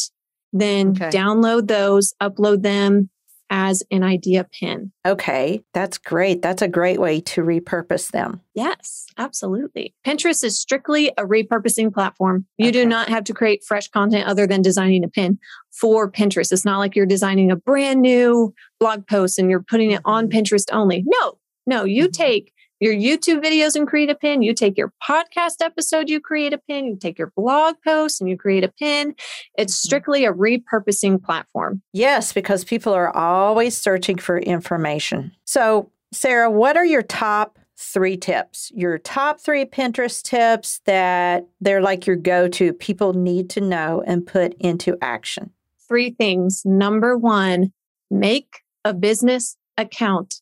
Then 0.54 0.92
okay. 0.92 1.10
download 1.10 1.68
those, 1.68 2.14
upload 2.22 2.62
them, 2.62 3.10
as 3.50 3.84
an 3.92 4.04
idea 4.04 4.46
pin. 4.60 4.92
Okay, 5.06 5.62
that's 5.74 5.98
great. 5.98 6.42
That's 6.42 6.62
a 6.62 6.68
great 6.68 7.00
way 7.00 7.22
to 7.22 7.42
repurpose 7.42 8.12
them. 8.12 8.42
Yes, 8.54 9.06
absolutely. 9.18 9.96
Pinterest 10.06 10.44
is 10.44 10.60
strictly 10.60 11.10
a 11.18 11.24
repurposing 11.24 11.94
platform. 11.94 12.46
You 12.58 12.68
okay. 12.68 12.72
do 12.72 12.86
not 12.86 13.10
have 13.10 13.24
to 13.26 13.34
create 13.34 13.64
fresh 13.64 13.88
content 13.90 14.28
other 14.28 14.48
than 14.48 14.62
designing 14.62 15.04
a 15.04 15.08
pin 15.08 15.40
for 15.72 16.12
Pinterest. 16.12 16.52
It's 16.52 16.66
not 16.66 16.80
like 16.80 16.96
you're 16.96 17.06
designing 17.06 17.52
a 17.52 17.56
brand 17.56 18.02
new 18.02 18.54
blog 18.80 19.08
post 19.08 19.40
and 19.40 19.50
you're 19.50 19.64
putting 19.64 19.92
it 19.92 20.02
on 20.06 20.28
mm-hmm. 20.28 20.38
Pinterest 20.38 20.66
only. 20.72 21.04
No, 21.06 21.37
no, 21.68 21.84
you 21.84 22.06
mm-hmm. 22.06 22.12
take 22.12 22.54
your 22.80 22.94
YouTube 22.94 23.44
videos 23.44 23.76
and 23.76 23.88
create 23.88 24.10
a 24.10 24.16
pin. 24.16 24.42
You 24.42 24.54
take 24.54 24.78
your 24.78 24.94
podcast 25.08 25.62
episode, 25.62 26.10
you 26.10 26.20
create 26.20 26.54
a 26.54 26.58
pin. 26.58 26.86
You 26.86 26.96
take 26.96 27.18
your 27.18 27.32
blog 27.36 27.76
post 27.84 28.22
and 28.22 28.30
you 28.30 28.38
create 28.38 28.64
a 28.64 28.70
pin. 28.70 29.16
It's 29.58 29.74
mm-hmm. 29.74 29.88
strictly 29.88 30.26
a 30.26 30.34
repurposing 30.34 31.22
platform. 31.22 31.82
Yes, 31.94 32.34
because 32.34 32.64
people 32.64 32.94
are 32.94 33.16
always 33.16 33.78
searching 33.78 34.18
for 34.18 34.38
information. 34.38 35.32
So, 35.46 35.92
Sarah, 36.12 36.50
what 36.50 36.78
are 36.78 36.86
your 36.86 37.02
top 37.02 37.60
three 37.78 38.18
tips? 38.18 38.72
Your 38.74 38.98
top 38.98 39.40
three 39.40 39.66
Pinterest 39.66 40.22
tips 40.24 40.82
that 40.86 41.46
they're 41.60 41.82
like 41.82 42.08
your 42.08 42.16
go 42.16 42.48
to, 42.48 42.74
people 42.74 43.14
need 43.14 43.50
to 43.52 43.62
know 43.62 44.04
and 44.06 44.26
put 44.26 44.54
into 44.60 44.98
action? 45.02 45.52
Three 45.88 46.12
things. 46.12 46.64
Number 46.66 47.18
one, 47.18 47.72
make 48.10 48.62
a 48.84 48.94
business 48.94 49.58
account. 49.78 50.36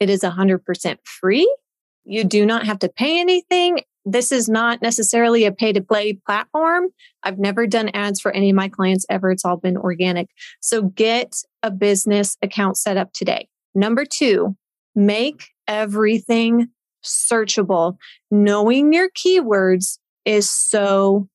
It 0.00 0.10
is 0.10 0.20
100% 0.20 0.96
free 1.04 1.48
you 2.04 2.24
do 2.24 2.44
not 2.44 2.66
have 2.66 2.78
to 2.80 2.88
pay 2.88 3.20
anything. 3.20 3.80
This 4.04 4.32
is 4.32 4.48
not 4.48 4.82
necessarily 4.82 5.44
a 5.44 5.52
pay 5.52 5.72
to 5.72 5.80
play 5.80 6.14
platform. 6.26 6.88
I've 7.22 7.38
never 7.38 7.66
done 7.66 7.90
ads 7.94 8.20
for 8.20 8.32
any 8.32 8.50
of 8.50 8.56
my 8.56 8.68
clients 8.68 9.06
ever. 9.08 9.30
It's 9.30 9.44
all 9.44 9.56
been 9.56 9.76
organic. 9.76 10.28
So 10.60 10.82
get 10.82 11.34
a 11.62 11.70
business 11.70 12.36
account 12.42 12.76
set 12.76 12.96
up 12.96 13.12
today. 13.12 13.48
Number 13.74 14.04
two, 14.04 14.56
make 14.96 15.50
everything 15.68 16.68
searchable. 17.04 17.96
Knowing 18.30 18.92
your 18.92 19.10
keywords 19.10 19.98
is 20.24 20.50
so 20.50 21.28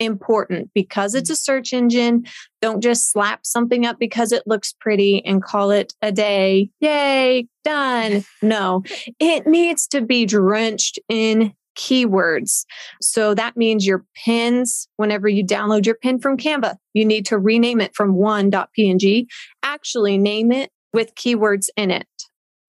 important 0.00 0.70
because 0.74 1.14
it's 1.14 1.30
mm. 1.30 1.34
a 1.34 1.36
search 1.36 1.72
engine. 1.72 2.24
Don't 2.60 2.82
just 2.82 3.12
slap 3.12 3.44
something 3.44 3.86
up 3.86 3.98
because 3.98 4.32
it 4.32 4.42
looks 4.46 4.74
pretty 4.80 5.24
and 5.24 5.42
call 5.42 5.70
it 5.70 5.94
a 6.02 6.10
day. 6.10 6.70
Yay, 6.80 7.46
done. 7.62 8.24
No, 8.42 8.82
it 9.20 9.46
needs 9.46 9.86
to 9.88 10.00
be 10.00 10.26
drenched 10.26 10.98
in 11.08 11.52
keywords. 11.78 12.64
So 13.00 13.34
that 13.34 13.56
means 13.56 13.86
your 13.86 14.04
pins, 14.24 14.88
whenever 14.96 15.28
you 15.28 15.44
download 15.44 15.86
your 15.86 15.94
pin 15.94 16.18
from 16.18 16.36
Canva, 16.36 16.76
you 16.94 17.04
need 17.04 17.26
to 17.26 17.38
rename 17.38 17.80
it 17.80 17.94
from 17.94 18.14
one.png. 18.14 19.26
Actually, 19.62 20.18
name 20.18 20.52
it 20.52 20.70
with 20.92 21.14
keywords 21.14 21.68
in 21.76 21.90
it. 21.90 22.06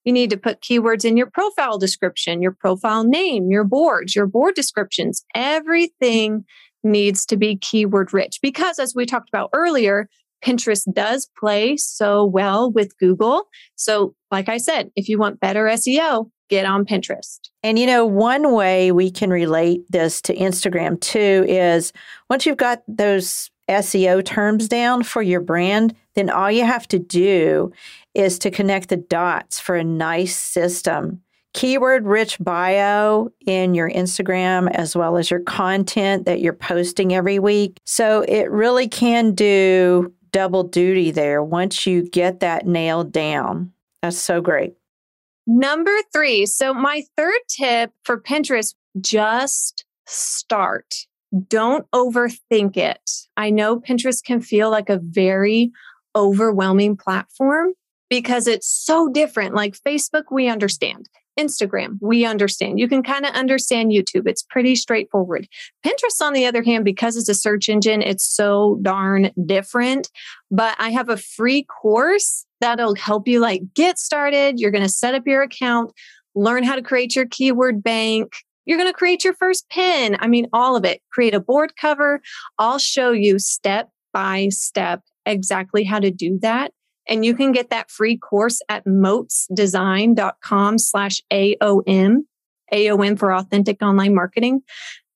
You 0.05 0.13
need 0.13 0.31
to 0.31 0.37
put 0.37 0.61
keywords 0.61 1.05
in 1.05 1.15
your 1.15 1.29
profile 1.29 1.77
description, 1.77 2.41
your 2.41 2.55
profile 2.59 3.03
name, 3.03 3.51
your 3.51 3.63
boards, 3.63 4.15
your 4.15 4.25
board 4.25 4.55
descriptions, 4.55 5.23
everything 5.35 6.45
needs 6.83 7.25
to 7.27 7.37
be 7.37 7.55
keyword 7.57 8.13
rich 8.13 8.39
because, 8.41 8.79
as 8.79 8.95
we 8.95 9.05
talked 9.05 9.29
about 9.29 9.49
earlier, 9.53 10.07
Pinterest 10.43 10.91
does 10.93 11.29
play 11.37 11.77
so 11.77 12.25
well 12.25 12.71
with 12.71 12.97
Google. 12.97 13.43
So, 13.75 14.15
like 14.31 14.49
I 14.49 14.57
said, 14.57 14.91
if 14.95 15.07
you 15.07 15.17
want 15.17 15.39
better 15.39 15.65
SEO, 15.65 16.29
get 16.49 16.65
on 16.65 16.85
Pinterest. 16.85 17.39
And 17.63 17.79
you 17.79 17.85
know, 17.85 18.05
one 18.05 18.53
way 18.53 18.91
we 18.91 19.09
can 19.11 19.29
relate 19.29 19.81
this 19.89 20.21
to 20.23 20.35
Instagram 20.35 20.99
too 20.99 21.45
is 21.47 21.93
once 22.29 22.45
you've 22.45 22.57
got 22.57 22.83
those 22.87 23.49
SEO 23.69 24.23
terms 24.23 24.67
down 24.67 25.03
for 25.03 25.21
your 25.21 25.39
brand, 25.39 25.95
then 26.15 26.29
all 26.29 26.51
you 26.51 26.65
have 26.65 26.87
to 26.89 26.99
do 26.99 27.71
is 28.13 28.37
to 28.39 28.51
connect 28.51 28.89
the 28.89 28.97
dots 28.97 29.59
for 29.59 29.75
a 29.75 29.83
nice 29.83 30.35
system 30.35 31.21
keyword 31.53 32.05
rich 32.05 32.37
bio 32.39 33.29
in 33.45 33.73
your 33.73 33.89
Instagram 33.89 34.69
as 34.71 34.95
well 34.95 35.17
as 35.17 35.29
your 35.29 35.41
content 35.41 36.25
that 36.25 36.39
you're 36.39 36.53
posting 36.53 37.13
every 37.13 37.39
week. 37.39 37.77
So 37.85 38.21
it 38.21 38.49
really 38.49 38.87
can 38.87 39.33
do 39.33 40.13
double 40.31 40.63
duty 40.63 41.11
there 41.11 41.43
once 41.43 41.85
you 41.85 42.09
get 42.09 42.39
that 42.39 42.65
nailed 42.65 43.11
down. 43.11 43.71
That's 44.01 44.17
so 44.17 44.41
great. 44.41 44.73
Number 45.47 45.95
three. 46.13 46.45
So, 46.45 46.73
my 46.73 47.03
third 47.17 47.39
tip 47.47 47.91
for 48.03 48.21
Pinterest 48.21 48.73
just 48.99 49.85
start. 50.05 50.95
Don't 51.47 51.89
overthink 51.91 52.77
it. 52.77 53.09
I 53.37 53.49
know 53.49 53.79
Pinterest 53.79 54.23
can 54.23 54.41
feel 54.41 54.69
like 54.69 54.89
a 54.89 54.99
very 55.01 55.71
overwhelming 56.15 56.97
platform 56.97 57.73
because 58.09 58.47
it's 58.47 58.67
so 58.67 59.07
different. 59.07 59.55
Like 59.55 59.77
Facebook, 59.87 60.23
we 60.29 60.47
understand. 60.49 61.09
Instagram, 61.39 61.97
we 62.01 62.25
understand. 62.25 62.79
You 62.79 62.87
can 62.87 63.03
kind 63.03 63.25
of 63.25 63.33
understand 63.33 63.91
YouTube. 63.91 64.27
It's 64.27 64.43
pretty 64.43 64.75
straightforward. 64.75 65.47
Pinterest, 65.85 66.21
on 66.21 66.33
the 66.33 66.45
other 66.45 66.63
hand, 66.63 66.85
because 66.85 67.15
it's 67.17 67.29
a 67.29 67.33
search 67.33 67.69
engine, 67.69 68.01
it's 68.01 68.25
so 68.25 68.79
darn 68.81 69.31
different. 69.45 70.09
But 70.49 70.75
I 70.79 70.89
have 70.89 71.09
a 71.09 71.17
free 71.17 71.63
course 71.63 72.45
that'll 72.59 72.95
help 72.95 73.27
you 73.27 73.39
like 73.39 73.61
get 73.73 73.97
started. 73.97 74.59
You're 74.59 74.71
going 74.71 74.83
to 74.83 74.89
set 74.89 75.15
up 75.15 75.23
your 75.25 75.41
account, 75.41 75.93
learn 76.35 76.63
how 76.63 76.75
to 76.75 76.81
create 76.81 77.15
your 77.15 77.25
keyword 77.25 77.81
bank. 77.81 78.33
You're 78.65 78.77
going 78.77 78.89
to 78.89 78.97
create 78.97 79.23
your 79.23 79.33
first 79.33 79.67
pin. 79.69 80.17
I 80.19 80.27
mean, 80.27 80.47
all 80.53 80.75
of 80.75 80.85
it. 80.85 81.01
Create 81.11 81.33
a 81.33 81.39
board 81.39 81.75
cover. 81.75 82.21
I'll 82.59 82.77
show 82.77 83.11
you 83.11 83.39
step 83.39 83.89
by 84.13 84.49
step 84.49 85.01
exactly 85.25 85.83
how 85.83 85.99
to 85.99 86.11
do 86.11 86.37
that. 86.41 86.71
And 87.07 87.25
you 87.25 87.35
can 87.35 87.51
get 87.51 87.69
that 87.69 87.89
free 87.89 88.17
course 88.17 88.61
at 88.69 88.85
motesdesign.com 88.85 90.77
slash 90.77 91.21
AOM, 91.31 92.17
AOM 92.73 93.19
for 93.19 93.33
authentic 93.33 93.81
online 93.81 94.15
marketing. 94.15 94.61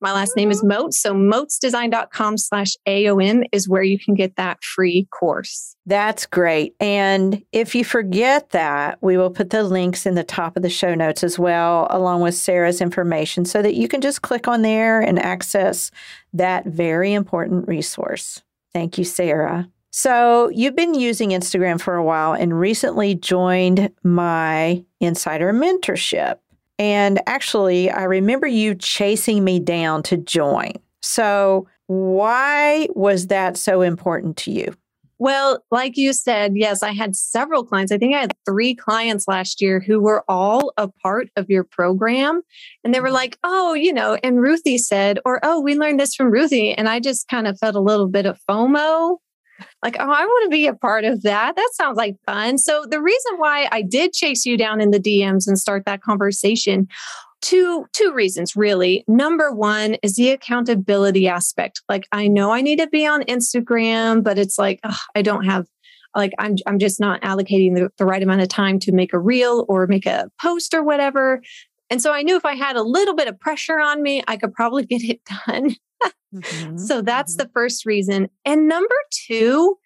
My 0.02 0.12
last 0.12 0.36
name 0.36 0.52
is 0.52 0.60
mm-hmm. 0.60 0.68
Motes. 0.68 1.00
So 1.00 1.14
motesdesign.com 1.14 2.38
slash 2.38 2.74
AOM 2.88 3.46
is 3.52 3.70
where 3.70 3.82
you 3.82 3.98
can 3.98 4.14
get 4.14 4.36
that 4.36 4.64
free 4.64 5.08
course. 5.12 5.76
That's 5.86 6.26
great. 6.26 6.76
And 6.80 7.44
if 7.52 7.74
you 7.74 7.86
forget 7.86 8.50
that, 8.52 9.02
we 9.02 9.18
will 9.18 9.30
put 9.30 9.50
the 9.50 9.64
links 9.64 10.06
in 10.06 10.16
the 10.16 10.24
top 10.24 10.58
of 10.58 10.64
the 10.64 10.70
show 10.70 10.96
notes 10.96 11.24
as 11.24 11.40
well, 11.40 11.88
along 11.90 12.22
with 12.22 12.36
Sarah's 12.36 12.82
information, 12.82 13.46
so 13.46 13.62
that 13.62 13.76
you 13.76 13.88
can 13.88 14.02
just 14.02 14.22
click 14.22 14.48
on 14.48 14.62
there 14.62 15.00
and 15.00 15.18
access 15.18 15.92
that 16.34 16.66
very 16.66 17.14
important 17.14 17.68
resource. 17.68 18.44
Thank 18.74 18.98
you, 18.98 19.06
Sarah. 19.06 19.70
So, 19.98 20.50
you've 20.50 20.76
been 20.76 20.94
using 20.94 21.30
Instagram 21.30 21.80
for 21.80 21.96
a 21.96 22.04
while 22.04 22.34
and 22.34 22.60
recently 22.60 23.16
joined 23.16 23.90
my 24.04 24.84
insider 25.00 25.54
mentorship. 25.54 26.40
And 26.78 27.22
actually, 27.28 27.90
I 27.90 28.04
remember 28.04 28.46
you 28.46 28.76
chasing 28.76 29.46
me 29.46 29.62
down 29.62 30.04
to 30.04 30.18
join. 30.18 30.74
So, 31.02 31.70
why 31.88 32.90
was 32.94 33.28
that 33.28 33.56
so 33.56 33.80
important 33.80 34.36
to 34.40 34.52
you? 34.52 34.76
Well, 35.18 35.64
like 35.72 35.96
you 35.96 36.12
said, 36.12 36.58
yes, 36.58 36.84
I 36.84 36.92
had 36.92 37.16
several 37.16 37.64
clients. 37.64 37.94
I 37.94 37.98
think 37.98 38.16
I 38.16 38.20
had 38.20 38.34
three 38.46 38.76
clients 38.76 39.30
last 39.30 39.62
year 39.62 39.80
who 39.80 40.02
were 40.02 40.26
all 40.28 40.74
a 40.76 40.90
part 40.90 41.30
of 41.38 41.50
your 41.50 41.64
program. 41.64 42.42
And 42.84 42.94
they 42.94 43.00
were 43.00 43.08
mm-hmm. 43.08 43.16
like, 43.16 43.38
oh, 43.46 43.74
you 43.74 43.94
know, 43.94 44.18
and 44.26 44.42
Ruthie 44.42 44.78
said, 44.78 45.20
or 45.24 45.40
oh, 45.42 45.62
we 45.62 45.78
learned 45.78 46.02
this 46.02 46.16
from 46.16 46.32
Ruthie. 46.32 46.74
And 46.74 46.90
I 46.90 47.00
just 47.00 47.30
kind 47.30 47.48
of 47.48 47.58
felt 47.58 47.76
a 47.76 47.80
little 47.80 48.10
bit 48.10 48.26
of 48.26 48.38
FOMO. 48.50 49.20
Like, 49.84 49.96
oh, 50.00 50.10
I 50.10 50.26
want 50.26 50.44
to 50.46 50.50
be 50.50 50.68
a 50.68 50.74
part 50.74 51.06
of 51.06 51.24
that. 51.24 51.56
That 51.56 51.70
sounds 51.74 51.98
like 51.98 52.16
fun. 52.26 52.58
So, 52.58 52.86
the 52.90 53.02
reason 53.02 53.38
why 53.38 53.68
I 53.72 53.82
did 53.82 54.14
chase 54.14 54.46
you 54.46 54.58
down 54.58 54.82
in 54.82 54.92
the 54.92 55.00
DMs 55.00 55.48
and 55.48 55.60
start 55.60 55.86
that 55.86 56.02
conversation 56.02 56.88
two 57.42 57.86
two 57.94 58.12
reasons 58.12 58.56
really 58.56 59.04
number 59.08 59.52
one 59.52 59.96
is 60.02 60.16
the 60.16 60.32
accountability 60.32 61.28
aspect 61.28 61.82
like 61.88 62.08
i 62.12 62.28
know 62.28 62.52
i 62.52 62.60
need 62.60 62.80
to 62.80 62.88
be 62.88 63.06
on 63.06 63.22
instagram 63.24 64.24
but 64.24 64.40
it's 64.40 64.58
like 64.58 64.80
ugh, 64.84 64.98
i 65.16 65.22
don't 65.22 65.46
have 65.46 65.68
like 66.16 66.34
i'm 66.40 66.56
i'm 66.66 66.80
just 66.80 67.00
not 67.00 67.22
allocating 67.22 67.76
the, 67.76 67.90
the 67.98 68.06
right 68.06 68.24
amount 68.24 68.42
of 68.42 68.48
time 68.48 68.80
to 68.80 68.92
make 68.92 69.14
a 69.14 69.20
reel 69.20 69.64
or 69.68 69.86
make 69.86 70.08
a 70.08 70.30
post 70.42 70.74
or 70.74 70.84
whatever 70.84 71.42
and 71.90 72.02
so 72.02 72.12
i 72.12 72.22
knew 72.22 72.36
if 72.36 72.46
i 72.46 72.54
had 72.54 72.76
a 72.76 72.84
little 72.84 73.16
bit 73.16 73.28
of 73.28 73.40
pressure 73.40 73.80
on 73.80 74.02
me 74.02 74.24
i 74.28 74.38
could 74.38 74.54
probably 74.54 74.86
get 74.88 75.04
it 75.04 75.22
done 75.48 75.76
mm-hmm. 76.34 76.78
so 76.78 77.02
that's 77.02 77.36
mm-hmm. 77.36 77.44
the 77.44 77.52
first 77.54 77.86
reason 77.86 78.28
and 78.46 78.68
number 78.68 78.96
two 79.12 79.78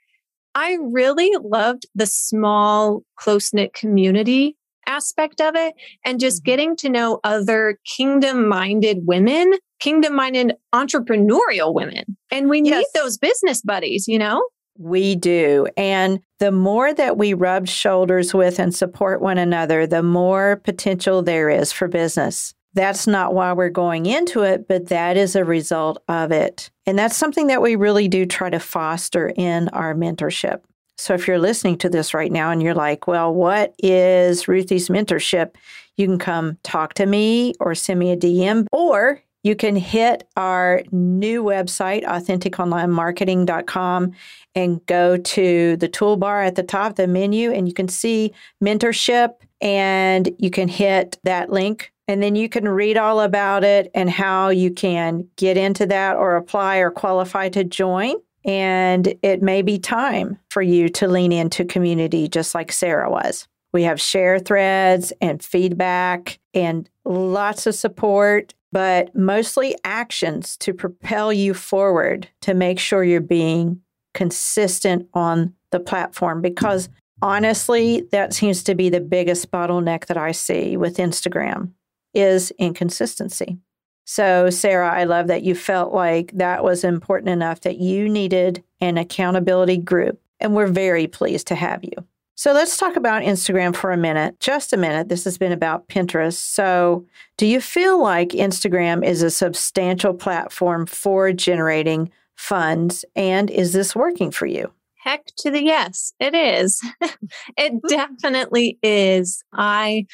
i 0.55 0.77
really 0.81 1.31
loved 1.41 1.85
the 1.95 2.05
small 2.05 3.03
close 3.15 3.53
knit 3.53 3.73
community 3.73 4.55
aspect 4.89 5.39
of 5.39 5.55
it 5.55 5.75
and 6.03 6.19
just 6.19 6.39
mm-hmm. 6.39 6.51
getting 6.51 6.75
to 6.77 6.89
know 6.89 7.19
other 7.23 7.79
kingdom 7.85 8.47
minded 8.47 9.05
women, 9.05 9.53
kingdom 9.79 10.15
minded 10.15 10.55
entrepreneurial 10.73 11.73
women. 11.73 12.17
And 12.31 12.49
we 12.49 12.61
yes. 12.63 12.77
need 12.79 12.85
those 12.99 13.17
business 13.17 13.61
buddies, 13.61 14.07
you 14.07 14.19
know? 14.19 14.43
We 14.79 15.15
do. 15.15 15.67
And 15.75 16.21
the 16.39 16.53
more 16.53 16.93
that 16.93 17.17
we 17.17 17.33
rub 17.33 17.67
shoulders 17.67 18.33
with 18.33 18.59
and 18.59 18.73
support 18.73 19.21
one 19.21 19.37
another, 19.37 19.85
the 19.85 20.01
more 20.01 20.61
potential 20.63 21.21
there 21.21 21.49
is 21.49 21.73
for 21.73 21.89
business. 21.89 22.53
That's 22.75 23.05
not 23.05 23.33
why 23.33 23.51
we're 23.51 23.69
going 23.69 24.05
into 24.05 24.43
it, 24.43 24.67
but 24.69 24.87
that 24.87 25.17
is 25.17 25.35
a 25.35 25.43
result 25.43 26.01
of 26.07 26.31
it. 26.31 26.71
And 26.85 26.97
that's 26.97 27.17
something 27.17 27.47
that 27.47 27.61
we 27.61 27.75
really 27.75 28.07
do 28.07 28.25
try 28.25 28.49
to 28.49 28.59
foster 28.59 29.33
in 29.35 29.67
our 29.69 29.93
mentorship. 29.93 30.61
So 30.97 31.13
if 31.13 31.27
you're 31.27 31.39
listening 31.39 31.77
to 31.79 31.89
this 31.89 32.13
right 32.13 32.31
now 32.31 32.51
and 32.51 32.63
you're 32.63 32.73
like, 32.73 33.07
well, 33.07 33.33
what 33.33 33.73
is 33.79 34.47
Ruthie's 34.47 34.87
mentorship? 34.89 35.55
You 35.97 36.07
can 36.07 36.19
come 36.19 36.57
talk 36.63 36.93
to 36.95 37.05
me 37.05 37.53
or 37.59 37.75
send 37.75 37.99
me 37.99 38.11
a 38.11 38.17
DM, 38.17 38.65
or 38.71 39.21
you 39.43 39.55
can 39.55 39.75
hit 39.75 40.27
our 40.35 40.81
new 40.91 41.43
website, 41.43 42.03
authenticonlinemarketing.com, 42.03 44.11
and 44.55 44.83
go 44.85 45.17
to 45.17 45.77
the 45.77 45.87
toolbar 45.87 46.45
at 46.45 46.55
the 46.55 46.63
top, 46.63 46.95
the 46.95 47.07
menu, 47.07 47.51
and 47.51 47.67
you 47.67 47.73
can 47.73 47.87
see 47.87 48.33
mentorship, 48.63 49.35
and 49.61 50.29
you 50.39 50.49
can 50.49 50.67
hit 50.67 51.19
that 51.23 51.51
link. 51.51 51.93
And 52.07 52.23
then 52.23 52.35
you 52.35 52.49
can 52.49 52.67
read 52.67 52.97
all 52.97 53.21
about 53.21 53.63
it 53.63 53.91
and 53.93 54.09
how 54.09 54.49
you 54.49 54.71
can 54.71 55.27
get 55.35 55.57
into 55.57 55.85
that 55.85 56.15
or 56.15 56.37
apply 56.37 56.77
or 56.77 56.89
qualify 56.89 57.49
to 57.49 57.63
join. 57.63 58.15
And 58.45 59.13
it 59.21 59.43
may 59.43 59.61
be 59.61 59.77
time 59.77 60.39
for 60.49 60.63
you 60.63 60.89
to 60.89 61.07
lean 61.07 61.31
into 61.31 61.63
community 61.65 62.27
just 62.27 62.55
like 62.55 62.71
Sarah 62.71 63.11
was. 63.11 63.47
We 63.73 63.83
have 63.83 64.01
share 64.01 64.39
threads 64.39 65.13
and 65.21 65.43
feedback 65.43 66.39
and 66.55 66.89
lots 67.05 67.67
of 67.67 67.75
support, 67.75 68.55
but 68.71 69.15
mostly 69.15 69.75
actions 69.83 70.57
to 70.57 70.73
propel 70.73 71.33
you 71.33 71.53
forward 71.53 72.27
to 72.41 72.53
make 72.53 72.79
sure 72.79 73.03
you're 73.03 73.21
being 73.21 73.81
consistent 74.13 75.07
on 75.13 75.53
the 75.71 75.79
platform 75.79 76.41
because 76.41 76.89
honestly 77.21 78.01
that 78.11 78.33
seems 78.33 78.63
to 78.63 78.75
be 78.75 78.89
the 78.89 78.99
biggest 78.99 79.51
bottleneck 79.51 80.05
that 80.07 80.17
I 80.17 80.31
see 80.31 80.77
with 80.77 80.97
Instagram 80.97 81.71
is 82.13 82.51
inconsistency. 82.57 83.57
So, 84.05 84.49
Sarah, 84.49 84.89
I 84.89 85.03
love 85.03 85.27
that 85.27 85.43
you 85.43 85.53
felt 85.53 85.93
like 85.93 86.31
that 86.33 86.63
was 86.63 86.83
important 86.83 87.29
enough 87.29 87.61
that 87.61 87.77
you 87.77 88.09
needed 88.09 88.63
an 88.81 88.97
accountability 88.97 89.77
group. 89.77 90.19
And 90.39 90.55
we're 90.55 90.65
very 90.65 91.05
pleased 91.05 91.45
to 91.47 91.55
have 91.55 91.83
you. 91.83 91.91
So, 92.39 92.53
let's 92.53 92.77
talk 92.77 92.95
about 92.95 93.23
Instagram 93.23 93.75
for 93.75 93.91
a 93.91 93.97
minute. 93.97 94.39
Just 94.39 94.71
a 94.71 94.77
minute. 94.77 95.09
This 95.09 95.25
has 95.25 95.37
been 95.37 95.51
about 95.51 95.89
Pinterest. 95.89 96.37
So, 96.37 97.05
do 97.35 97.45
you 97.45 97.59
feel 97.59 98.01
like 98.01 98.29
Instagram 98.29 99.05
is 99.05 99.21
a 99.21 99.29
substantial 99.29 100.13
platform 100.13 100.85
for 100.85 101.33
generating 101.33 102.09
funds? 102.37 103.03
And 103.13 103.51
is 103.51 103.73
this 103.73 103.93
working 103.93 104.31
for 104.31 104.45
you? 104.45 104.71
Heck 105.03 105.25
to 105.39 105.51
the 105.51 105.61
yes, 105.61 106.13
it 106.21 106.33
is. 106.33 106.81
it 107.57 107.73
definitely 107.89 108.79
is. 108.81 109.43
I 109.51 110.05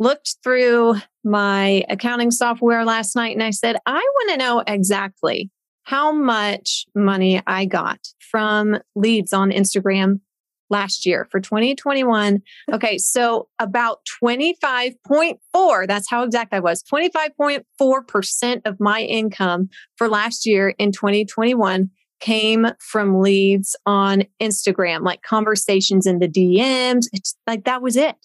looked 0.00 0.38
through 0.42 0.96
my 1.22 1.84
accounting 1.88 2.32
software 2.32 2.84
last 2.84 3.14
night 3.14 3.36
and 3.36 3.44
I 3.44 3.50
said, 3.50 3.76
I 3.86 3.92
want 3.92 4.30
to 4.32 4.36
know 4.38 4.64
exactly 4.66 5.52
how 5.84 6.10
much 6.10 6.86
money 6.96 7.40
I 7.46 7.64
got 7.64 8.08
from 8.18 8.78
leads 8.96 9.32
on 9.32 9.52
Instagram 9.52 10.18
last 10.70 11.04
year 11.04 11.26
for 11.30 11.40
2021. 11.40 12.40
Okay, 12.72 12.96
so 12.98 13.48
about 13.58 13.98
25.4, 14.22 15.86
that's 15.86 16.08
how 16.08 16.22
exact 16.22 16.54
I 16.54 16.60
was. 16.60 16.82
25.4% 16.82 18.60
of 18.64 18.80
my 18.80 19.02
income 19.02 19.68
for 19.96 20.08
last 20.08 20.46
year 20.46 20.70
in 20.78 20.92
2021 20.92 21.90
came 22.20 22.66
from 22.78 23.20
leads 23.20 23.76
on 23.86 24.24
Instagram, 24.40 25.02
like 25.02 25.22
conversations 25.22 26.06
in 26.06 26.18
the 26.18 26.28
DMs. 26.28 27.06
It's 27.12 27.34
like 27.46 27.64
that 27.64 27.82
was 27.82 27.96
it. 27.96 28.16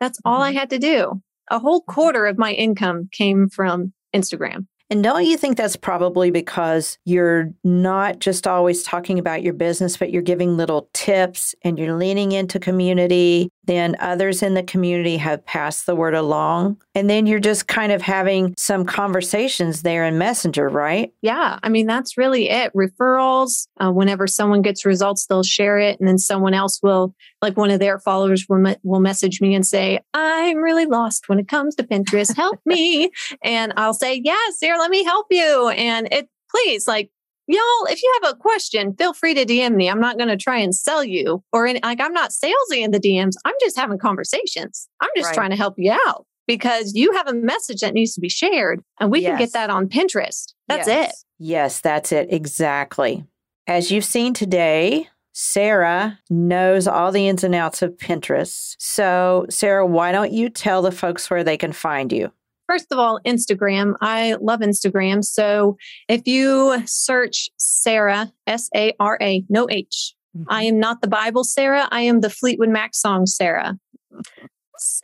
That's 0.00 0.18
all 0.24 0.40
I 0.40 0.50
mm-hmm. 0.50 0.58
had 0.58 0.70
to 0.70 0.78
do. 0.78 1.20
A 1.50 1.58
whole 1.58 1.82
quarter 1.82 2.26
of 2.26 2.38
my 2.38 2.52
income 2.52 3.08
came 3.12 3.48
from 3.48 3.92
Instagram. 4.14 4.66
And 4.90 5.02
don't 5.02 5.24
you 5.24 5.36
think 5.36 5.56
that's 5.56 5.76
probably 5.76 6.30
because 6.30 6.98
you're 7.04 7.50
not 7.64 8.18
just 8.18 8.46
always 8.46 8.82
talking 8.82 9.18
about 9.18 9.42
your 9.42 9.54
business, 9.54 9.96
but 9.96 10.10
you're 10.10 10.22
giving 10.22 10.56
little 10.56 10.88
tips 10.92 11.54
and 11.62 11.78
you're 11.78 11.96
leaning 11.96 12.32
into 12.32 12.60
community 12.60 13.50
then 13.66 13.96
others 14.00 14.42
in 14.42 14.54
the 14.54 14.62
community 14.62 15.16
have 15.16 15.44
passed 15.46 15.86
the 15.86 15.94
word 15.94 16.14
along. 16.14 16.80
And 16.94 17.08
then 17.08 17.26
you're 17.26 17.40
just 17.40 17.66
kind 17.66 17.92
of 17.92 18.02
having 18.02 18.54
some 18.56 18.84
conversations 18.84 19.82
there 19.82 20.04
in 20.04 20.18
Messenger, 20.18 20.68
right? 20.68 21.12
Yeah. 21.22 21.58
I 21.62 21.68
mean, 21.68 21.86
that's 21.86 22.16
really 22.16 22.50
it. 22.50 22.72
Referrals. 22.74 23.66
Uh, 23.78 23.90
whenever 23.90 24.26
someone 24.26 24.62
gets 24.62 24.84
results, 24.84 25.26
they'll 25.26 25.42
share 25.42 25.78
it. 25.78 25.98
And 25.98 26.08
then 26.08 26.18
someone 26.18 26.54
else 26.54 26.80
will, 26.82 27.14
like 27.42 27.56
one 27.56 27.70
of 27.70 27.80
their 27.80 27.98
followers, 27.98 28.46
will, 28.48 28.58
me- 28.58 28.76
will 28.82 29.00
message 29.00 29.40
me 29.40 29.54
and 29.54 29.66
say, 29.66 30.00
I'm 30.12 30.58
really 30.58 30.86
lost 30.86 31.28
when 31.28 31.38
it 31.38 31.48
comes 31.48 31.74
to 31.76 31.82
Pinterest. 31.82 32.34
Help 32.36 32.60
me. 32.64 33.10
and 33.42 33.72
I'll 33.76 33.94
say, 33.94 34.20
Yes, 34.22 34.56
here, 34.60 34.76
let 34.76 34.90
me 34.90 35.04
help 35.04 35.26
you. 35.30 35.68
And 35.70 36.08
it, 36.12 36.28
please, 36.50 36.86
like, 36.86 37.10
y'all, 37.46 37.86
if 37.88 38.02
you 38.02 38.20
have 38.22 38.32
a 38.32 38.36
question, 38.36 38.94
feel 38.94 39.12
free 39.12 39.34
to 39.34 39.44
DM 39.44 39.74
me. 39.74 39.88
I'm 39.88 40.00
not 40.00 40.16
going 40.16 40.28
to 40.28 40.36
try 40.36 40.58
and 40.58 40.74
sell 40.74 41.04
you 41.04 41.42
or 41.52 41.66
any, 41.66 41.80
like 41.82 42.00
I'm 42.00 42.12
not 42.12 42.30
salesy 42.30 42.82
in 42.82 42.90
the 42.90 43.00
DMs. 43.00 43.34
I'm 43.44 43.54
just 43.60 43.76
having 43.76 43.98
conversations. 43.98 44.88
I'm 45.00 45.10
just 45.16 45.28
right. 45.28 45.34
trying 45.34 45.50
to 45.50 45.56
help 45.56 45.74
you 45.76 45.92
out 46.06 46.26
because 46.46 46.94
you 46.94 47.12
have 47.12 47.28
a 47.28 47.34
message 47.34 47.80
that 47.80 47.94
needs 47.94 48.14
to 48.14 48.20
be 48.20 48.28
shared 48.28 48.82
and 49.00 49.10
we 49.10 49.20
yes. 49.20 49.30
can 49.30 49.38
get 49.38 49.52
that 49.52 49.70
on 49.70 49.88
Pinterest. 49.88 50.52
That's 50.68 50.88
yes. 50.88 51.10
it. 51.10 51.16
Yes, 51.38 51.80
that's 51.80 52.12
it. 52.12 52.32
Exactly. 52.32 53.24
As 53.66 53.90
you've 53.90 54.04
seen 54.04 54.34
today, 54.34 55.08
Sarah 55.32 56.18
knows 56.30 56.86
all 56.86 57.10
the 57.10 57.26
ins 57.26 57.42
and 57.42 57.54
outs 57.54 57.82
of 57.82 57.96
Pinterest. 57.96 58.76
So, 58.78 59.46
Sarah, 59.50 59.84
why 59.84 60.12
don't 60.12 60.32
you 60.32 60.48
tell 60.48 60.80
the 60.82 60.92
folks 60.92 61.28
where 61.28 61.42
they 61.42 61.56
can 61.56 61.72
find 61.72 62.12
you? 62.12 62.30
First 62.66 62.86
of 62.90 62.98
all, 62.98 63.20
Instagram. 63.26 63.94
I 64.00 64.36
love 64.40 64.60
Instagram. 64.60 65.24
So 65.24 65.76
if 66.08 66.26
you 66.26 66.82
search 66.86 67.48
Sarah, 67.56 68.32
S 68.46 68.68
A 68.74 68.92
R 68.98 69.18
A, 69.20 69.44
no 69.48 69.66
H, 69.70 70.14
mm-hmm. 70.36 70.46
I 70.48 70.64
am 70.64 70.78
not 70.78 71.00
the 71.02 71.08
Bible 71.08 71.44
Sarah. 71.44 71.88
I 71.90 72.02
am 72.02 72.20
the 72.20 72.30
Fleetwood 72.30 72.70
Mac 72.70 72.94
song 72.94 73.26
Sarah. 73.26 73.78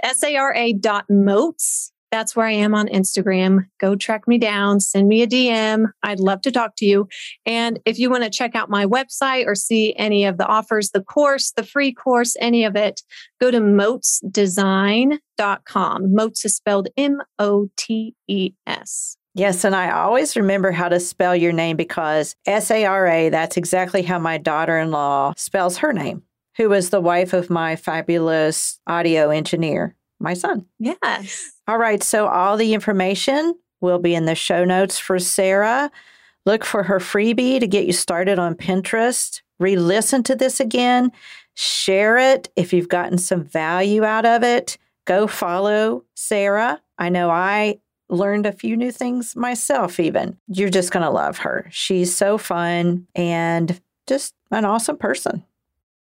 S 0.02 0.22
A 0.22 0.36
R 0.36 0.54
A 0.54 0.72
dot 0.72 1.04
motes 1.08 1.89
that's 2.10 2.34
where 2.34 2.46
I 2.46 2.52
am 2.52 2.74
on 2.74 2.88
Instagram. 2.88 3.66
Go 3.78 3.96
track 3.96 4.26
me 4.26 4.38
down, 4.38 4.80
send 4.80 5.08
me 5.08 5.22
a 5.22 5.26
DM. 5.26 5.90
I'd 6.02 6.20
love 6.20 6.40
to 6.42 6.50
talk 6.50 6.76
to 6.76 6.84
you. 6.84 7.08
And 7.46 7.80
if 7.84 7.98
you 7.98 8.10
want 8.10 8.24
to 8.24 8.30
check 8.30 8.54
out 8.54 8.68
my 8.68 8.84
website 8.86 9.46
or 9.46 9.54
see 9.54 9.94
any 9.96 10.24
of 10.24 10.36
the 10.38 10.46
offers, 10.46 10.90
the 10.90 11.02
course, 11.02 11.52
the 11.52 11.62
free 11.62 11.92
course, 11.92 12.36
any 12.40 12.64
of 12.64 12.76
it, 12.76 13.02
go 13.40 13.50
to 13.50 13.60
motesdesign.com. 13.60 16.14
Motes 16.14 16.44
is 16.44 16.56
spelled 16.56 16.88
M 16.96 17.22
O 17.38 17.68
T 17.76 18.14
E 18.28 18.52
S. 18.66 19.16
Yes, 19.34 19.64
and 19.64 19.76
I 19.76 19.92
always 19.92 20.36
remember 20.36 20.72
how 20.72 20.88
to 20.88 20.98
spell 20.98 21.36
your 21.36 21.52
name 21.52 21.76
because 21.76 22.34
S 22.46 22.70
A 22.70 22.84
R 22.84 23.06
A, 23.06 23.28
that's 23.28 23.56
exactly 23.56 24.02
how 24.02 24.18
my 24.18 24.38
daughter 24.38 24.78
in 24.78 24.90
law 24.90 25.32
spells 25.36 25.78
her 25.78 25.92
name, 25.92 26.22
who 26.56 26.68
was 26.68 26.90
the 26.90 27.00
wife 27.00 27.32
of 27.32 27.48
my 27.48 27.76
fabulous 27.76 28.80
audio 28.88 29.30
engineer, 29.30 29.94
my 30.18 30.34
son. 30.34 30.66
Yes. 30.80 31.52
All 31.70 31.78
right. 31.78 32.02
So 32.02 32.26
all 32.26 32.56
the 32.56 32.74
information 32.74 33.54
will 33.80 34.00
be 34.00 34.12
in 34.12 34.24
the 34.24 34.34
show 34.34 34.64
notes 34.64 34.98
for 34.98 35.20
Sarah. 35.20 35.88
Look 36.44 36.64
for 36.64 36.82
her 36.82 36.98
freebie 36.98 37.60
to 37.60 37.68
get 37.68 37.86
you 37.86 37.92
started 37.92 38.40
on 38.40 38.56
Pinterest. 38.56 39.40
re 39.60 39.76
listen 39.76 40.24
to 40.24 40.34
this 40.34 40.58
again, 40.58 41.12
share 41.54 42.16
it 42.16 42.50
if 42.56 42.72
you've 42.72 42.88
gotten 42.88 43.18
some 43.18 43.44
value 43.44 44.02
out 44.02 44.26
of 44.26 44.42
it. 44.42 44.78
Go 45.04 45.28
follow 45.28 46.02
Sarah. 46.16 46.80
I 46.98 47.08
know 47.08 47.30
I 47.30 47.78
learned 48.08 48.46
a 48.46 48.52
few 48.52 48.76
new 48.76 48.90
things 48.90 49.36
myself, 49.36 50.00
even. 50.00 50.38
You're 50.48 50.70
just 50.70 50.90
going 50.90 51.04
to 51.04 51.10
love 51.10 51.38
her. 51.38 51.68
She's 51.70 52.12
so 52.12 52.36
fun 52.36 53.06
and 53.14 53.80
just 54.08 54.34
an 54.50 54.64
awesome 54.64 54.96
person. 54.96 55.44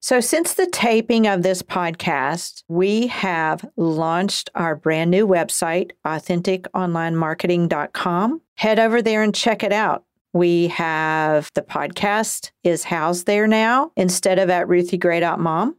So, 0.08 0.22
since 0.22 0.54
the 0.54 0.68
taping 0.68 1.28
of 1.28 1.44
this 1.44 1.62
podcast, 1.62 2.64
we 2.70 3.08
have 3.08 3.70
launched 3.76 4.50
our 4.56 4.74
brand 4.74 5.12
new 5.12 5.28
website, 5.28 5.92
AuthenticOnlineMarketing.com. 6.06 8.42
Head 8.56 8.80
over 8.80 9.02
there 9.02 9.22
and 9.22 9.36
check 9.36 9.64
it 9.64 9.74
out. 9.74 10.06
We 10.32 10.68
have 10.68 11.52
the 11.56 11.62
podcast 11.62 12.52
is 12.64 12.86
housed 12.86 13.26
there 13.26 13.48
now 13.48 13.92
instead 13.98 14.40
of 14.40 14.50
at 14.50 14.68
ruthiegray.mom. 14.68 15.76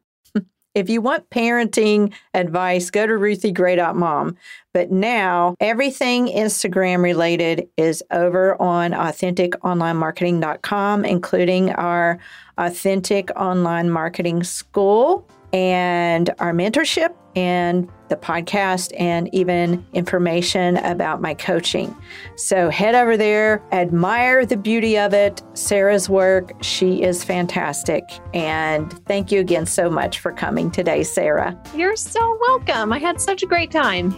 If 0.78 0.88
you 0.88 1.00
want 1.00 1.28
parenting 1.30 2.12
advice, 2.34 2.90
go 2.90 3.04
to 3.04 3.14
ruthiegray.mom. 3.14 4.36
But 4.72 4.92
now 4.92 5.56
everything 5.58 6.28
Instagram 6.28 7.02
related 7.02 7.68
is 7.76 8.04
over 8.12 8.54
on 8.62 8.92
AuthenticOnlineMarketing.com, 8.92 11.04
including 11.04 11.72
our 11.72 12.20
Authentic 12.58 13.32
Online 13.34 13.90
Marketing 13.90 14.44
School 14.44 15.26
and 15.52 16.30
our 16.38 16.52
mentorship 16.52 17.12
and 17.34 17.88
the 18.08 18.16
podcast 18.16 18.92
and 18.98 19.32
even 19.34 19.84
information 19.92 20.76
about 20.78 21.20
my 21.20 21.34
coaching. 21.34 21.94
So 22.36 22.70
head 22.70 22.94
over 22.94 23.16
there, 23.16 23.62
admire 23.72 24.44
the 24.44 24.56
beauty 24.56 24.98
of 24.98 25.14
it. 25.14 25.42
Sarah's 25.54 26.08
work, 26.08 26.52
she 26.62 27.02
is 27.02 27.24
fantastic. 27.24 28.04
And 28.34 28.92
thank 29.06 29.32
you 29.32 29.40
again 29.40 29.66
so 29.66 29.90
much 29.90 30.18
for 30.18 30.32
coming 30.32 30.70
today, 30.70 31.02
Sarah. 31.02 31.60
You're 31.74 31.96
so 31.96 32.38
welcome. 32.48 32.92
I 32.92 32.98
had 32.98 33.20
such 33.20 33.42
a 33.42 33.46
great 33.46 33.70
time. 33.70 34.14